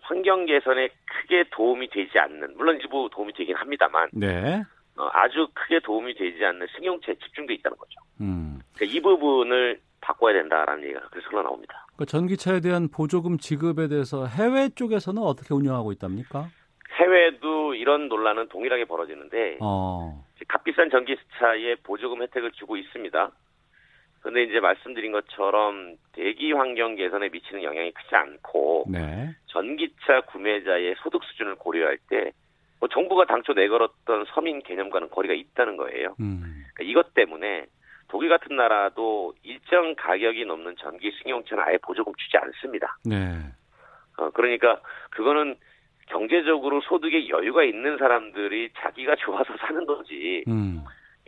[0.00, 4.62] 환경 개선에 크게 도움이 되지 않는 물론 일부 도움이 되긴 합니다만 네.
[4.96, 8.00] 어, 아주 크게 도움이 되지 않는 승용차에 집중돼 있다는 거죠.
[8.20, 8.60] 음.
[8.74, 11.86] 그러니까 이 부분을 바꿔야 된다라는 얘기가 그래서 흘러나옵니다.
[11.96, 16.48] 그 전기차에 대한 보조금 지급에 대해서 해외 쪽에서는 어떻게 운영하고 있답니까?
[17.02, 20.24] 해외도 이런 논란은 동일하게 벌어지는데 어.
[20.48, 23.30] 값비싼 전기차에 보조금 혜택을 주고 있습니다.
[24.20, 29.34] 그런데 이제 말씀드린 것처럼 대기 환경 개선에 미치는 영향이 크지 않고 네.
[29.46, 32.32] 전기차 구매자의 소득 수준을 고려할 때
[32.82, 36.16] 뭐 정부가 당초 내걸었던 서민 개념과는 거리가 있다는 거예요.
[36.18, 36.64] 음.
[36.74, 37.66] 그러니까 이것 때문에
[38.08, 42.98] 독일 같은 나라도 일정 가격이 넘는 전기 승용차는 아예 보조금 주지 않습니다.
[43.04, 43.38] 네.
[44.16, 44.80] 어, 그러니까
[45.10, 45.54] 그거는
[46.08, 50.44] 경제적으로 소득에 여유가 있는 사람들이 자기가 좋아서 사는 거지.
[50.48, 50.84] 음.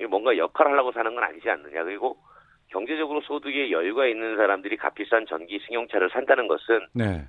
[0.08, 1.84] 뭔가 역할을 하려고 사는 건 아니지 않느냐.
[1.84, 2.16] 그리고
[2.68, 7.24] 경제적으로 소득에 여유가 있는 사람들이 값비싼 전기 승용차를 산다는 것은 네.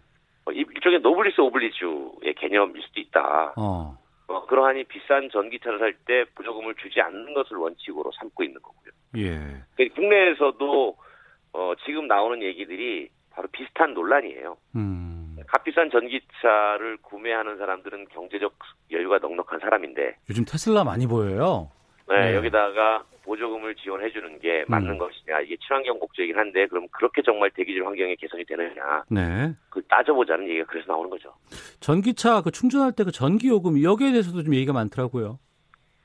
[0.45, 3.53] 어, 일종의 노블리스 오블리주의 개념일 수도 있다.
[3.57, 3.97] 어.
[4.27, 8.91] 어, 그러하니 비싼 전기차를 살 때 보조금을 주지 않는 것을 원칙으로 삼고 있는 거고요.
[9.17, 9.39] 예.
[9.77, 10.97] 그 국내에서도
[11.53, 14.57] 어, 지금 나오는 얘기들이 바로 비슷한 논란이에요.
[14.75, 15.14] 음.
[15.47, 18.53] 값비싼 전기차를 구매하는 사람들은 경제적
[18.91, 21.69] 여유가 넉넉한 사람인데 요즘 테슬라 많이 보여요.
[22.07, 22.35] 네, 네.
[22.35, 24.97] 여기다가 보조금을 지원해 주는 게 맞는 음.
[24.99, 29.53] 것이냐 이게 친환경 목적이긴 한데 그럼 그렇게 정말 대기질 환경이 개선이 되느냐 네.
[29.69, 31.33] 그 따져보자는 얘기가 그래서 나오는 거죠.
[31.79, 35.39] 전기차 그 충전할 때 그 전기 요금 여기에 대해서도 좀 얘기가 많더라고요.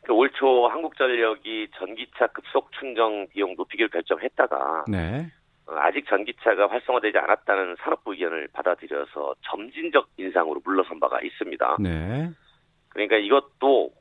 [0.02, 5.30] 그 올초 한국전력이 전기차 급속 충전 비용 높이기를 결정했다가 네.
[5.70, 11.76] 어, 아직 전기차가 활성화되지 않았다는 산업부 의견을 받아들여서 점진적 인상으로 물러선 바가 있습니다.
[11.80, 12.30] 네.
[12.88, 13.92] 그러니까 이것도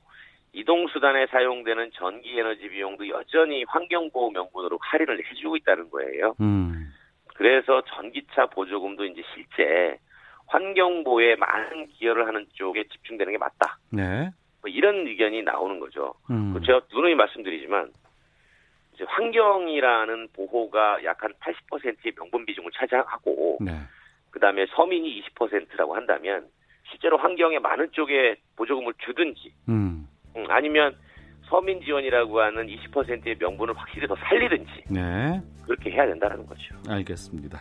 [0.51, 6.35] 이동수단에 사용되는 전기 에너지 비용도 여전히 환경보호 명분으로 할인을 해주고 있다는 거예요.
[6.41, 6.91] 음.
[7.35, 9.99] 그래서 전기차 보조금도 이제 실제
[10.47, 13.77] 환경보호에 많은 기여를 하는 쪽에 집중되는 게 맞다.
[13.91, 14.31] 네.
[14.61, 16.15] 뭐 이런 의견이 나오는 거죠.
[16.31, 16.53] 음.
[16.53, 17.91] 그 제가 누누이 말씀드리지만
[19.07, 23.71] 환경이라는 보호가 약 한 80%의 명분 비중을 차지하고 네.
[24.31, 26.47] 그다음에 서민이 20%라고 한다면
[26.89, 30.07] 실제로 환경에 많은 쪽에 보조금을 주든지 음.
[30.35, 30.95] 음, 아니면
[31.43, 35.41] 서민 지원이라고 하는 20%의 명분을 확실히 더 살리든지 네.
[35.65, 36.75] 그렇게 해야 된다는 거죠.
[36.87, 37.59] 알겠습니다.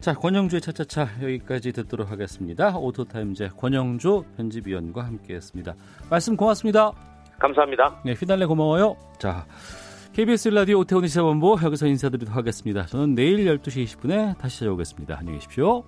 [0.00, 2.76] 자, 권영주의 차차차 여기까지 듣도록 하겠습니다.
[2.76, 5.74] 오토타임즈 권영주 편집위원과 함께했습니다.
[6.10, 6.92] 말씀 고맙습니다.
[7.38, 8.02] 감사합니다.
[8.04, 8.96] 네, 휘달래 고마워요.
[9.18, 9.46] 자,
[10.20, 12.84] KBS 라디오 오태훈의 시사본부 여기서 인사드리도록 하겠습니다.
[12.84, 15.16] 저는 내일 12시 20분에 다시 찾아오겠습니다.
[15.18, 15.82] 안녕히 계십시오.